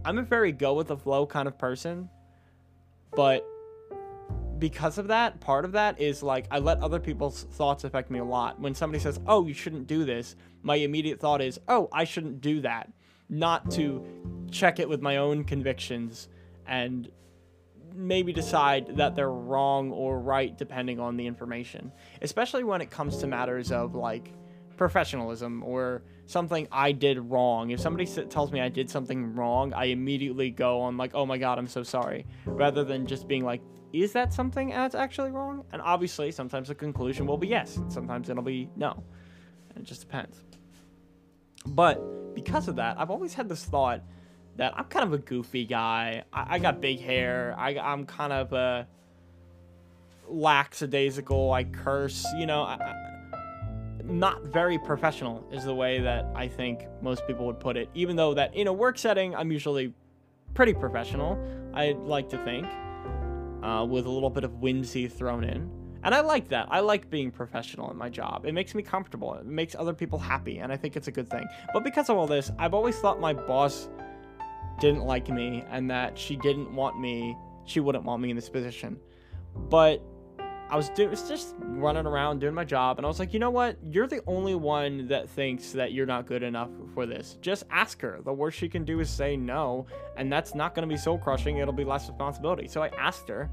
I'm 0.05 0.19
a 0.19 0.23
very 0.23 0.53
go 0.53 0.75
with 0.75 0.89
the 0.89 0.97
flow 0.99 1.25
kind 1.25 1.49
of 1.49 1.57
person, 1.57 2.11
but 3.13 3.47
because 4.59 4.99
of 4.99 5.09
that, 5.09 5.41
part 5.41 5.65
of 5.65 5.73
that 5.73 6.01
is 6.01 6.23
like 6.23 6.47
I 6.51 6.59
let 6.59 6.81
other 6.81 7.01
people's 7.01 7.45
thoughts 7.45 7.85
affect 7.85 8.11
me 8.11 8.19
a 8.19 8.25
lot. 8.25 8.61
When 8.61 8.75
somebody 8.75 9.03
says, 9.03 9.21
"Oh, 9.27 9.47
you 9.47 9.55
shouldn't 9.55 9.87
do 9.87 10.05
this," 10.05 10.37
my 10.63 10.77
immediate 10.77 11.21
thought 11.21 11.41
is, 11.41 11.61
"Oh, 11.69 11.89
I 11.93 12.05
shouldn't 12.05 12.41
do 12.41 12.61
that." 12.63 12.91
Not 13.29 13.71
to 13.73 14.05
check 14.51 14.79
it 14.79 14.89
with 14.89 15.03
my 15.03 15.17
own 15.17 15.45
convictions 15.45 16.29
and 16.67 17.11
maybe 17.95 18.33
decide 18.33 18.97
that 18.97 19.15
they're 19.15 19.31
wrong 19.31 19.91
or 19.91 20.21
right 20.21 20.57
depending 20.57 21.01
on 21.01 21.17
the 21.17 21.27
information. 21.27 21.93
Especially 22.23 22.63
when 22.63 22.81
it 22.81 22.91
comes 22.91 23.19
to 23.19 23.27
matters 23.27 23.73
of 23.73 23.95
like 23.95 24.33
professionalism 24.77 25.63
or 25.63 26.03
something 26.27 26.69
I 26.71 26.93
did 26.93 27.19
wrong. 27.19 27.71
If 27.71 27.81
somebody 27.81 28.07
tells 28.07 28.53
me 28.53 28.61
I 28.61 28.69
did 28.69 28.91
something 28.91 29.35
wrong, 29.35 29.73
I 29.73 29.87
immediately 29.87 30.51
go 30.51 30.83
on 30.83 30.97
like, 30.97 31.15
"Oh 31.15 31.27
my 31.27 31.39
god, 31.39 31.59
I'm 31.59 31.67
so 31.67 31.83
sorry," 31.83 32.27
rather 32.45 32.85
than 32.85 33.07
just 33.07 33.27
being 33.27 33.45
like, 33.45 33.63
"Is 34.03 34.13
that 34.13 34.33
something 34.33 34.71
that's 34.71 34.95
actually 34.95 35.31
wrong?" 35.31 35.65
And 35.73 35.83
obviously, 35.83 36.31
sometimes 36.33 36.69
the 36.69 36.75
conclusion 36.75 37.27
will 37.27 37.39
be 37.39 37.49
yes, 37.49 37.79
sometimes 37.89 38.29
it'll 38.29 38.43
be 38.43 38.71
no. 38.77 39.03
And 39.75 39.85
It 39.85 39.89
just 39.89 40.01
depends. 40.01 40.43
But 41.67 42.35
because 42.35 42.69
of 42.69 42.77
that, 42.77 42.99
I've 42.99 43.11
always 43.11 43.35
had 43.35 43.49
this 43.49 43.65
thought 43.65 44.03
that 44.57 44.73
I'm 44.77 44.85
kind 44.85 45.05
of 45.05 45.13
a 45.13 45.19
goofy 45.19 45.65
guy. 45.65 46.25
I, 46.33 46.57
I 46.57 46.59
got 46.59 46.81
big 46.81 47.01
hair. 47.01 47.55
I, 47.59 47.77
I'm 47.79 48.07
kind 48.07 48.33
of 48.33 48.53
a 48.53 48.87
lackadaisical. 50.29 51.53
I 51.53 51.65
curse. 51.65 52.27
You 52.39 52.47
know, 52.47 52.63
I, 52.63 52.79
not 54.05 54.45
very 54.45 54.79
professional 54.79 55.47
is 55.53 55.65
the 55.65 55.75
way 55.75 56.01
that 56.01 56.27
I 56.35 56.49
think 56.49 56.87
most 57.03 57.27
people 57.27 57.47
would 57.47 57.61
put 57.61 57.77
it. 57.77 57.91
Even 57.95 58.17
though 58.17 58.35
that 58.35 58.55
in 58.55 58.67
a 58.67 58.73
work 58.73 58.99
setting, 58.99 59.35
I'm 59.35 59.51
usually 59.51 59.93
pretty 60.55 60.73
professional. 60.73 61.39
I 61.75 61.93
like 61.93 62.29
to 62.31 62.39
think, 62.45 62.67
uh, 63.63 63.85
with 63.85 64.07
a 64.07 64.11
little 64.11 64.31
bit 64.31 64.45
of 64.45 64.55
whimsy 64.61 65.09
thrown 65.09 65.45
in. 65.45 65.71
And 66.03 66.15
I 66.15 66.21
like 66.21 66.49
that. 66.51 66.69
I 66.71 66.81
like 66.81 67.11
being 67.11 67.31
professional 67.31 67.91
in 67.91 67.97
my 67.97 68.09
job. 68.09 68.45
It 68.47 68.53
makes 68.53 68.75
me 68.75 68.83
comfortable. 68.83 69.35
It 69.35 69.47
makes 69.47 69.75
other 69.75 69.93
people 69.93 70.19
happy, 70.19 70.59
and 70.59 70.73
I 70.73 70.77
think 70.77 70.97
it's 70.97 71.09
a 71.09 71.13
good 71.13 71.29
thing. 71.29 71.47
But 71.73 71.83
because 71.83 72.09
of 72.09 72.17
all 72.17 72.29
this, 72.29 72.51
I've 72.59 72.75
always 72.75 72.97
thought 72.99 73.21
my 73.21 73.33
boss 73.33 73.89
didn't 74.81 75.05
like 75.05 75.29
me 75.29 75.65
and 75.71 75.91
that 75.91 76.19
she 76.19 76.37
didn't 76.37 76.75
want 76.75 77.01
me, 77.01 77.37
she 77.65 77.81
wouldn't 77.81 78.05
want 78.05 78.23
me 78.23 78.31
in 78.31 78.37
this 78.37 78.49
position. 78.49 78.99
But 79.69 80.03
I 80.69 80.77
was 80.77 80.89
doing 80.91 81.11
was 81.11 81.29
just 81.29 81.55
running 81.61 82.07
around 82.07 82.41
doing 82.41 82.55
my 82.55 82.65
job 82.65 82.99
and 82.99 83.07
I 83.07 83.09
was 83.09 83.21
like, 83.21 83.33
"You 83.33 83.39
know 83.39 83.51
what? 83.51 83.77
You're 83.85 84.09
the 84.09 84.23
only 84.27 84.55
one 84.57 85.07
that 85.09 85.29
thinks 85.29 85.73
that 85.73 85.93
you're 85.93 86.07
not 86.07 86.27
good 86.27 86.43
enough 86.43 86.71
for 86.93 87.07
this. 87.07 87.39
Just 87.41 87.65
ask 87.71 88.01
her. 88.01 88.21
The 88.25 88.33
worst 88.33 88.59
she 88.59 88.69
can 88.69 88.85
do 88.85 88.99
is 88.99 89.09
say 89.09 89.37
no, 89.37 89.87
and 90.17 90.33
that's 90.33 90.55
not 90.55 90.75
going 90.75 90.89
to 90.89 90.93
be 90.93 90.99
soul 90.99 91.19
crushing. 91.19 91.59
It'll 91.59 91.73
be 91.73 91.85
less 91.85 92.09
responsibility." 92.09 92.67
So 92.67 92.83
I 92.83 92.89
asked 92.89 93.29
her. 93.29 93.49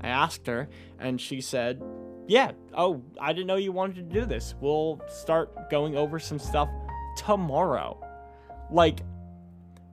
I 0.00 0.08
asked 0.08 0.46
her 0.46 0.68
and 1.00 1.20
she 1.20 1.40
said, 1.40 1.82
"Yeah. 2.28 2.52
Oh, 2.72 3.02
I 3.20 3.32
didn't 3.32 3.48
know 3.48 3.56
you 3.56 3.72
wanted 3.72 3.96
to 3.96 4.20
do 4.20 4.24
this. 4.24 4.54
We'll 4.60 5.00
start 5.08 5.70
going 5.70 5.96
over 5.96 6.20
some 6.20 6.38
stuff 6.38 6.68
tomorrow." 7.16 8.00
Like 8.70 9.00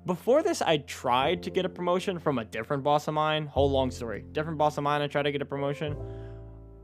before 0.05 0.43
this, 0.43 0.61
I 0.61 0.77
tried 0.77 1.41
to 1.43 1.49
get 1.49 1.65
a 1.65 1.69
promotion 1.69 2.19
from 2.19 2.37
a 2.37 2.45
different 2.45 2.83
boss 2.83 3.07
of 3.07 3.15
mine. 3.15 3.47
Whole 3.47 3.71
long 3.71 3.89
story. 3.89 4.23
Different 4.31 4.59
boss 4.59 4.77
of 4.77 4.83
mine, 4.83 5.01
I 5.01 5.07
tried 5.07 5.23
to 5.23 5.31
get 5.31 5.41
a 5.41 5.45
promotion. 5.45 5.97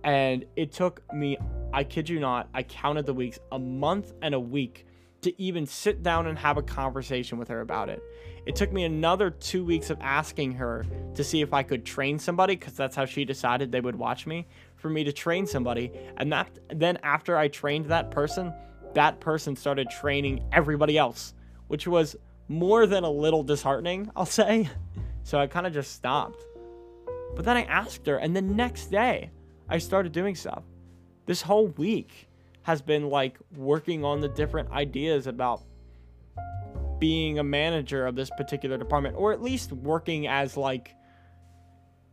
And 0.04 0.46
it 0.56 0.72
took 0.72 1.02
me, 1.14 1.38
I 1.74 1.84
kid 1.84 2.10
you 2.10 2.20
not, 2.20 2.50
I 2.54 2.64
counted 2.64 3.06
the 3.06 3.14
weeks, 3.14 3.40
a 3.52 3.60
month 3.60 4.14
and 4.22 4.34
a 4.34 4.40
week 4.40 4.86
to 5.22 5.42
even 5.42 5.66
sit 5.66 6.02
down 6.02 6.28
and 6.28 6.38
have 6.38 6.58
a 6.58 6.64
conversation 6.64 7.38
with 7.38 7.48
her 7.48 7.62
about 7.62 7.90
it. 7.90 8.02
It 8.46 8.56
took 8.56 8.74
me 8.74 8.86
another 8.86 9.30
two 9.30 9.64
weeks 9.64 9.92
of 9.92 10.00
asking 10.02 10.54
her 10.54 10.84
to 11.14 11.24
see 11.24 11.42
if 11.42 11.54
I 11.54 11.62
could 11.62 11.86
train 11.86 12.18
somebody, 12.18 12.56
because 12.56 12.74
that's 12.74 12.96
how 12.96 13.06
she 13.06 13.24
decided 13.24 13.72
they 13.72 13.82
would 13.82 13.96
watch 13.96 14.26
me, 14.26 14.48
for 14.78 14.90
me 14.90 15.04
to 15.04 15.14
train 15.14 15.46
somebody. 15.46 15.92
And 16.18 16.32
that 16.32 16.58
then 16.74 16.98
after 17.04 17.38
I 17.38 17.50
trained 17.50 17.86
that 17.88 18.10
person, 18.10 18.52
that 18.96 19.20
person 19.20 19.56
started 19.56 19.90
training 19.90 20.44
everybody 20.52 20.98
else, 20.98 21.36
which 21.68 21.88
was 21.88 22.16
more 22.48 22.88
than 22.88 23.04
a 23.04 23.10
little 23.10 23.44
disheartening, 23.44 24.10
I'll 24.16 24.26
say. 24.26 24.70
So 25.24 25.38
I 25.38 25.46
kind 25.46 25.68
of 25.68 25.74
just 25.74 25.94
stopped. 25.94 26.44
But 27.36 27.46
then 27.46 27.56
I 27.56 27.62
asked 27.66 28.08
her, 28.08 28.18
and 28.18 28.36
the 28.36 28.42
next 28.42 28.88
day, 28.88 29.30
I 29.72 29.78
started 29.78 30.12
doing 30.12 30.36
stuff. 30.36 30.64
This 31.26 31.42
whole 31.42 31.68
week 31.68 32.28
has 32.64 32.82
been 32.82 33.10
like 33.10 33.38
working 33.56 34.04
on 34.04 34.20
the 34.20 34.28
different 34.28 34.70
ideas 34.70 35.28
about 35.28 35.64
being 37.00 37.40
a 37.40 37.44
manager 37.44 38.06
of 38.06 38.16
this 38.16 38.30
particular 38.38 38.78
department 38.78 39.16
or 39.18 39.32
at 39.32 39.42
least 39.42 39.72
working 39.72 40.28
as 40.28 40.58
like 40.58 40.94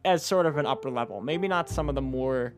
as 0.05 0.25
sort 0.25 0.47
of 0.47 0.57
an 0.57 0.67
upper 0.67 0.89
level. 0.89 1.21
Maybe 1.21 1.49
not 1.49 1.69
some 1.69 1.89
of 1.89 1.97
the 1.97 2.01
more 2.01 2.55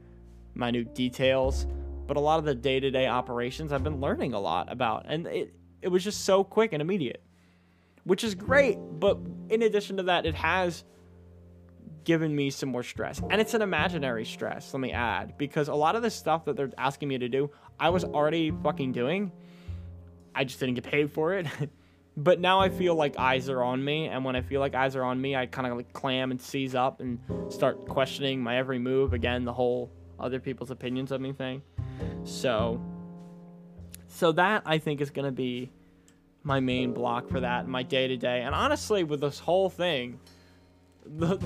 minute 0.54 0.94
details, 0.94 1.66
but 2.06 2.18
a 2.18 2.20
lot 2.20 2.38
of 2.38 2.44
the 2.44 2.54
day-to-day 2.54 3.06
operations 3.06 3.72
I've 3.72 3.82
been 3.82 4.02
learning 4.02 4.34
a 4.34 4.40
lot 4.40 4.70
about 4.70 5.06
and 5.08 5.26
it 5.26 5.54
it 5.80 5.88
was 5.88 6.04
just 6.04 6.26
so 6.26 6.44
quick 6.44 6.74
and 6.74 6.82
immediate. 6.82 7.22
Which 8.04 8.22
is 8.22 8.34
great, 8.34 8.76
but 8.76 9.18
in 9.48 9.62
addition 9.62 9.96
to 9.96 10.02
that, 10.04 10.26
it 10.26 10.34
has 10.34 10.84
given 12.04 12.34
me 12.34 12.50
some 12.50 12.68
more 12.68 12.82
stress. 12.82 13.20
And 13.30 13.40
it's 13.40 13.54
an 13.54 13.62
imaginary 13.62 14.24
stress, 14.24 14.72
let 14.72 14.80
me 14.80 14.92
add, 14.92 15.36
because 15.38 15.68
a 15.68 15.74
lot 15.74 15.96
of 15.96 16.02
the 16.02 16.10
stuff 16.10 16.44
that 16.46 16.56
they're 16.56 16.70
asking 16.78 17.08
me 17.08 17.18
to 17.18 17.28
do, 17.28 17.50
I 17.78 17.90
was 17.90 18.04
already 18.04 18.50
fucking 18.50 18.92
doing. 18.92 19.32
I 20.34 20.44
just 20.44 20.60
didn't 20.60 20.76
get 20.76 20.84
paid 20.84 21.10
for 21.10 21.34
it. 21.34 21.46
but 22.16 22.40
now 22.40 22.60
I 22.60 22.68
feel 22.68 22.94
like 22.94 23.18
eyes 23.18 23.48
are 23.48 23.62
on 23.62 23.84
me, 23.84 24.06
and 24.06 24.24
when 24.24 24.36
I 24.36 24.42
feel 24.42 24.60
like 24.60 24.74
eyes 24.74 24.96
are 24.96 25.04
on 25.04 25.20
me, 25.20 25.36
I 25.36 25.46
kind 25.46 25.66
of 25.66 25.76
like 25.76 25.92
clam 25.92 26.30
and 26.30 26.40
seize 26.40 26.74
up 26.74 27.00
and 27.00 27.18
start 27.48 27.86
questioning 27.86 28.42
my 28.42 28.56
every 28.56 28.78
move. 28.78 29.12
Again, 29.12 29.44
the 29.44 29.52
whole 29.52 29.90
other 30.18 30.40
people's 30.40 30.70
opinions 30.70 31.12
of 31.12 31.20
me 31.20 31.32
thing. 31.32 31.62
So, 32.24 32.80
so 34.06 34.32
that 34.32 34.62
I 34.66 34.78
think 34.78 35.00
is 35.00 35.10
gonna 35.10 35.32
be 35.32 35.70
my 36.42 36.60
main 36.60 36.92
block 36.92 37.28
for 37.28 37.40
that, 37.40 37.68
my 37.68 37.82
day 37.82 38.08
to 38.08 38.16
day. 38.16 38.42
And 38.42 38.54
honestly, 38.54 39.04
with 39.04 39.20
this 39.20 39.38
whole 39.38 39.70
thing, 39.70 40.18
the 41.04 41.38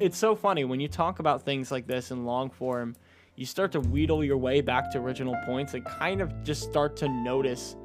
it's 0.00 0.16
so 0.16 0.34
funny 0.34 0.64
when 0.64 0.80
you 0.80 0.88
talk 0.88 1.18
about 1.18 1.42
things 1.42 1.70
like 1.70 1.86
this 1.86 2.10
in 2.10 2.24
long 2.24 2.50
form, 2.50 2.96
you 3.36 3.44
start 3.44 3.70
to 3.72 3.80
wheedle 3.80 4.24
your 4.24 4.38
way 4.38 4.60
back 4.62 4.90
to 4.92 4.98
original 4.98 5.36
points 5.44 5.74
and 5.74 5.84
kind 5.84 6.20
of 6.20 6.42
just 6.42 6.62
start 6.62 6.96
to 6.96 7.08
notice 7.08 7.76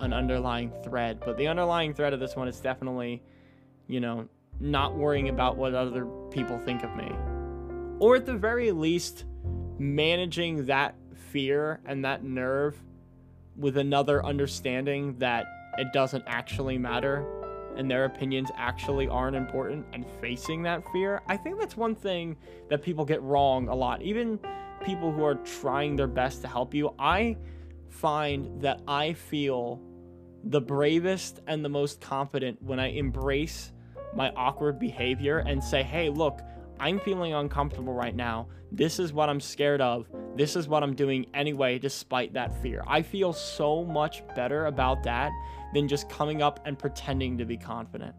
an 0.00 0.12
underlying 0.12 0.72
thread. 0.82 1.20
But 1.20 1.36
the 1.36 1.46
underlying 1.46 1.94
thread 1.94 2.14
of 2.14 2.20
this 2.20 2.34
one 2.34 2.48
is 2.48 2.58
definitely, 2.58 3.22
you 3.86 4.00
know, 4.00 4.28
not 4.60 4.94
worrying 4.96 5.28
about 5.28 5.56
what 5.56 5.74
other 5.74 6.06
people 6.30 6.58
think 6.58 6.82
of 6.82 6.96
me. 6.96 7.10
Or 7.98 8.16
at 8.16 8.26
the 8.26 8.34
very 8.34 8.72
least, 8.72 9.26
managing 9.78 10.66
that 10.66 10.94
fear 11.14 11.80
and 11.84 12.04
that 12.04 12.24
nerve 12.24 12.82
with 13.56 13.76
another 13.76 14.24
understanding 14.24 15.18
that 15.18 15.46
it 15.78 15.92
doesn't 15.92 16.24
actually 16.26 16.78
matter 16.78 17.41
and 17.76 17.90
their 17.90 18.04
opinions 18.04 18.50
actually 18.56 19.08
aren't 19.08 19.36
important 19.36 19.86
and 19.92 20.06
facing 20.20 20.62
that 20.62 20.82
fear. 20.92 21.22
I 21.26 21.36
think 21.36 21.58
that's 21.58 21.76
one 21.76 21.94
thing 21.94 22.36
that 22.68 22.82
people 22.82 23.04
get 23.04 23.22
wrong 23.22 23.68
a 23.68 23.74
lot. 23.74 24.02
Even 24.02 24.38
people 24.84 25.12
who 25.12 25.24
are 25.24 25.36
trying 25.36 25.96
their 25.96 26.06
best 26.06 26.42
to 26.42 26.48
help 26.48 26.74
you, 26.74 26.94
I 26.98 27.36
find 27.88 28.60
that 28.62 28.82
I 28.86 29.12
feel 29.12 29.80
the 30.44 30.60
bravest 30.60 31.40
and 31.46 31.64
the 31.64 31.68
most 31.68 32.00
confident 32.00 32.60
when 32.62 32.80
I 32.80 32.88
embrace 32.88 33.72
my 34.14 34.30
awkward 34.30 34.78
behavior 34.78 35.38
and 35.38 35.62
say, 35.62 35.82
hey, 35.82 36.08
look, 36.08 36.40
I'm 36.80 36.98
feeling 37.00 37.32
uncomfortable 37.32 37.94
right 37.94 38.14
now. 38.14 38.48
This 38.72 38.98
is 38.98 39.12
what 39.12 39.28
I'm 39.28 39.40
scared 39.40 39.80
of. 39.80 40.08
This 40.34 40.56
is 40.56 40.66
what 40.66 40.82
I'm 40.82 40.94
doing 40.94 41.26
anyway, 41.34 41.78
despite 41.78 42.32
that 42.32 42.60
fear. 42.62 42.82
I 42.86 43.02
feel 43.02 43.32
so 43.32 43.84
much 43.84 44.22
better 44.34 44.66
about 44.66 45.02
that 45.04 45.30
than 45.74 45.88
just 45.88 46.08
coming 46.08 46.42
up 46.42 46.60
and 46.64 46.78
pretending 46.78 47.38
to 47.38 47.44
be 47.44 47.56
confident. 47.56 48.14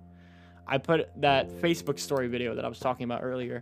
I 0.67 0.77
put 0.77 1.09
that 1.21 1.49
Facebook 1.49 1.99
story 1.99 2.27
video 2.27 2.55
that 2.55 2.65
I 2.65 2.69
was 2.69 2.79
talking 2.79 3.03
about 3.03 3.21
earlier. 3.23 3.61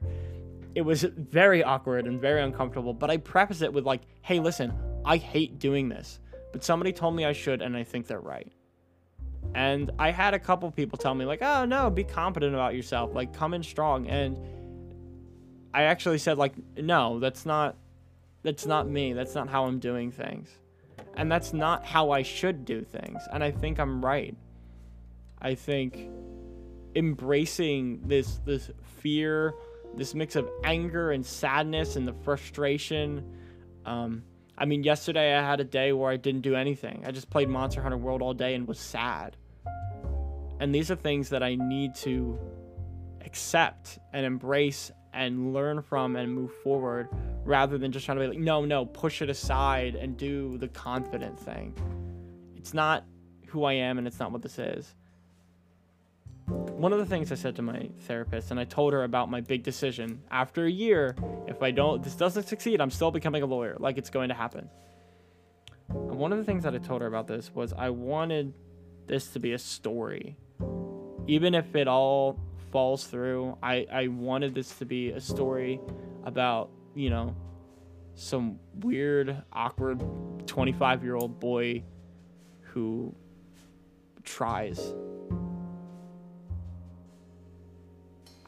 It 0.76 0.82
was 0.82 1.04
very 1.04 1.64
awkward 1.64 2.08
and 2.08 2.22
very 2.22 2.42
uncomfortable, 2.42 2.94
but 2.94 3.10
I 3.10 3.18
preface 3.18 3.62
it 3.62 3.74
with, 3.74 3.86
like, 3.86 4.02
hey, 4.22 4.40
listen, 4.40 4.74
I 5.04 5.18
hate 5.18 5.60
doing 5.60 5.90
this, 5.90 6.20
but 6.52 6.64
somebody 6.64 6.94
told 6.94 7.16
me 7.16 7.26
I 7.26 7.34
should, 7.34 7.62
and 7.62 7.76
I 7.76 7.84
think 7.84 8.08
they're 8.08 8.20
right. 8.20 8.52
And 9.56 9.92
I 10.00 10.12
had 10.12 10.34
a 10.34 10.40
couple 10.40 10.72
people 10.72 10.98
tell 10.98 11.16
me, 11.16 11.26
like, 11.26 11.42
oh, 11.42 11.66
no, 11.66 11.90
be 11.90 12.04
confident 12.04 12.54
about 12.54 12.76
yourself, 12.76 13.14
like, 13.14 13.34
come 13.34 13.54
in 13.54 13.64
strong. 13.64 14.08
And 14.08 14.38
I 15.74 15.84
actually 15.84 16.20
said, 16.20 16.38
like, 16.38 16.54
no, 16.78 17.20
that's 17.20 17.46
not. 17.46 17.76
That's 18.44 18.66
not 18.66 18.90
me. 18.90 19.14
That's 19.14 19.36
not 19.36 19.50
how 19.50 19.66
I'm 19.66 19.78
doing 19.78 20.12
things. 20.12 20.50
And 21.16 21.32
that's 21.32 21.54
not 21.54 21.86
how 21.86 22.12
I 22.12 22.22
should 22.22 22.66
do 22.66 22.84
things. 22.84 23.22
And 23.32 23.44
I 23.44 23.52
think 23.52 23.80
I'm 23.80 24.04
right. 24.04 24.36
I 25.42 25.56
think 25.56 26.10
embracing 26.96 28.02
this 28.06 28.40
this 28.46 28.70
fear, 29.00 29.54
this 29.96 30.14
mix 30.14 30.36
of 30.36 30.50
anger 30.64 31.12
and 31.12 31.26
sadness 31.26 31.96
and 31.96 32.08
the 32.08 32.14
frustration. 32.14 33.26
Um, 33.86 34.24
I 34.58 34.66
mean, 34.66 34.84
yesterday 34.84 35.36
I 35.36 35.42
had 35.42 35.60
a 35.60 35.64
day 35.64 35.92
where 35.92 36.12
I 36.12 36.18
didn't 36.18 36.42
do 36.42 36.56
anything. 36.56 37.04
I 37.06 37.12
just 37.12 37.30
played 37.30 37.50
Monster 37.50 37.82
Hunter 37.82 37.98
World 37.98 38.22
all 38.22 38.34
day 38.34 38.54
and 38.54 38.68
was 38.68 38.80
sad. 38.80 39.36
And 40.60 40.74
these 40.76 40.92
are 40.92 40.96
things 40.96 41.30
that 41.30 41.42
I 41.42 41.56
need 41.56 41.96
to 41.96 42.38
accept 43.26 43.98
and 44.14 44.26
embrace 44.26 44.92
and 45.14 45.54
learn 45.54 45.82
from 45.82 46.16
and 46.16 46.32
move 46.34 46.52
forward 46.64 47.10
rather 47.44 47.78
than 47.78 47.92
just 47.92 48.06
trying 48.06 48.18
to 48.18 48.24
be 48.24 48.28
like, 48.28 48.40
no, 48.40 48.66
no, 48.66 48.86
push 48.86 49.22
it 49.22 49.30
aside 49.30 49.96
and 49.96 50.18
do 50.18 50.58
the 50.58 50.68
confident 50.68 51.40
thing. 51.40 51.74
It's 52.56 52.74
not 52.74 53.06
who 53.48 53.64
I 53.64 53.74
am 53.74 53.98
and 53.98 54.08
it's 54.08 54.20
not 54.20 54.32
what 54.32 54.42
this 54.42 54.60
is. 54.60 54.96
One 56.48 56.92
of 56.94 57.00
the 57.00 57.06
things 57.06 57.32
I 57.32 57.36
said 57.36 57.56
to 57.58 57.62
my 57.62 57.90
therapist, 58.02 58.52
and 58.52 58.60
I 58.60 58.66
told 58.66 58.94
her 58.94 59.04
about 59.04 59.30
my 59.30 59.42
big 59.42 59.64
decision 59.64 60.22
after 60.30 60.66
a 60.66 60.72
year, 60.72 61.16
if 61.48 61.62
I 61.62 61.72
don't, 61.72 62.04
this 62.04 62.16
doesn't 62.16 62.48
succeed, 62.48 62.82
I'm 62.82 62.92
still 62.92 63.12
becoming 63.12 63.44
a 63.44 63.46
lawyer, 63.46 63.78
like 63.80 63.98
it's 63.98 64.10
going 64.10 64.30
to 64.30 64.36
happen. 64.36 64.70
And 65.90 66.18
one 66.18 66.32
of 66.32 66.38
the 66.38 66.44
things 66.44 66.64
that 66.64 66.74
I 66.74 66.80
told 66.80 67.02
her 67.02 67.08
about 67.08 67.28
this 67.28 67.54
was 67.54 67.74
I 67.74 67.90
wanted 67.90 68.54
this 69.08 69.28
to 69.34 69.40
be 69.40 69.54
a 69.54 69.60
story. 69.60 70.36
Even 71.28 71.56
if 71.56 71.76
it 71.76 71.88
all 71.88 72.40
falls 72.72 73.06
through, 73.06 73.58
I, 73.62 73.86
I 73.92 74.08
wanted 74.08 74.56
this 74.56 74.78
to 74.80 74.86
be 74.86 75.12
a 75.12 75.22
story 75.22 75.80
about 76.26 76.70
you 76.96 77.10
know, 77.10 77.36
some 78.16 78.60
weird, 78.82 79.44
awkward 79.52 80.02
25 80.48 81.04
year 81.04 81.16
old 81.16 81.40
boy 81.40 81.84
who 82.62 83.14
tries. 84.24 84.94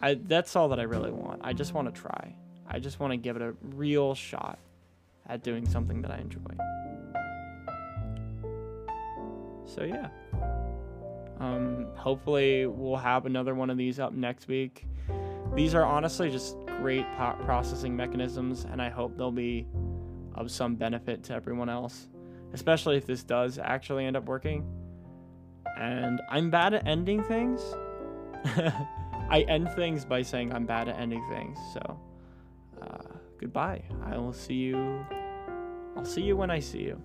I, 0.01 0.15
that's 0.15 0.55
all 0.55 0.69
that 0.69 0.79
I 0.79 0.83
really 0.83 1.11
want. 1.11 1.41
I 1.43 1.53
just 1.53 1.73
want 1.73 1.93
to 1.93 2.01
try. 2.01 2.35
I 2.67 2.79
just 2.79 2.99
want 2.99 3.11
to 3.11 3.17
give 3.17 3.35
it 3.35 3.41
a 3.41 3.53
real 3.75 4.15
shot 4.15 4.59
at 5.27 5.43
doing 5.43 5.67
something 5.67 6.01
that 6.01 6.11
I 6.11 6.17
enjoy. 6.17 6.39
So 9.65 9.83
yeah. 9.83 10.09
Um, 11.39 11.87
hopefully 11.95 12.67
we'll 12.67 12.97
have 12.97 13.25
another 13.25 13.55
one 13.55 13.69
of 13.69 13.77
these 13.77 13.99
up 13.99 14.13
next 14.13 14.47
week. 14.47 14.85
These 15.55 15.73
are 15.75 15.83
honestly 15.83 16.29
just 16.29 16.55
great 16.79 17.05
po- 17.17 17.37
processing 17.45 17.95
mechanisms, 17.95 18.65
and 18.69 18.81
I 18.81 18.89
hope 18.89 19.17
they'll 19.17 19.31
be 19.31 19.67
of 20.35 20.51
some 20.51 20.75
benefit 20.75 21.23
to 21.25 21.33
everyone 21.33 21.69
else, 21.69 22.07
especially 22.53 22.97
if 22.97 23.05
this 23.05 23.23
does 23.23 23.57
actually 23.57 24.05
end 24.05 24.17
up 24.17 24.25
working. 24.25 24.65
And 25.77 26.21
I'm 26.29 26.49
bad 26.49 26.73
at 26.73 26.87
ending 26.87 27.23
things. 27.23 27.61
I 29.29 29.45
end 29.47 29.71
things 29.75 30.05
by 30.05 30.21
saying 30.21 30.53
I'm 30.53 30.65
bad 30.65 30.89
at 30.89 30.99
ending 30.99 31.25
things. 31.29 31.57
So, 31.73 31.99
uh, 32.81 33.17
goodbye. 33.39 33.83
I 34.05 34.17
will 34.17 34.33
see 34.33 34.55
you. 34.55 35.05
I'll 35.95 36.05
see 36.05 36.21
you 36.21 36.35
when 36.35 36.51
I 36.51 36.59
see 36.59 36.81
you. 36.81 37.01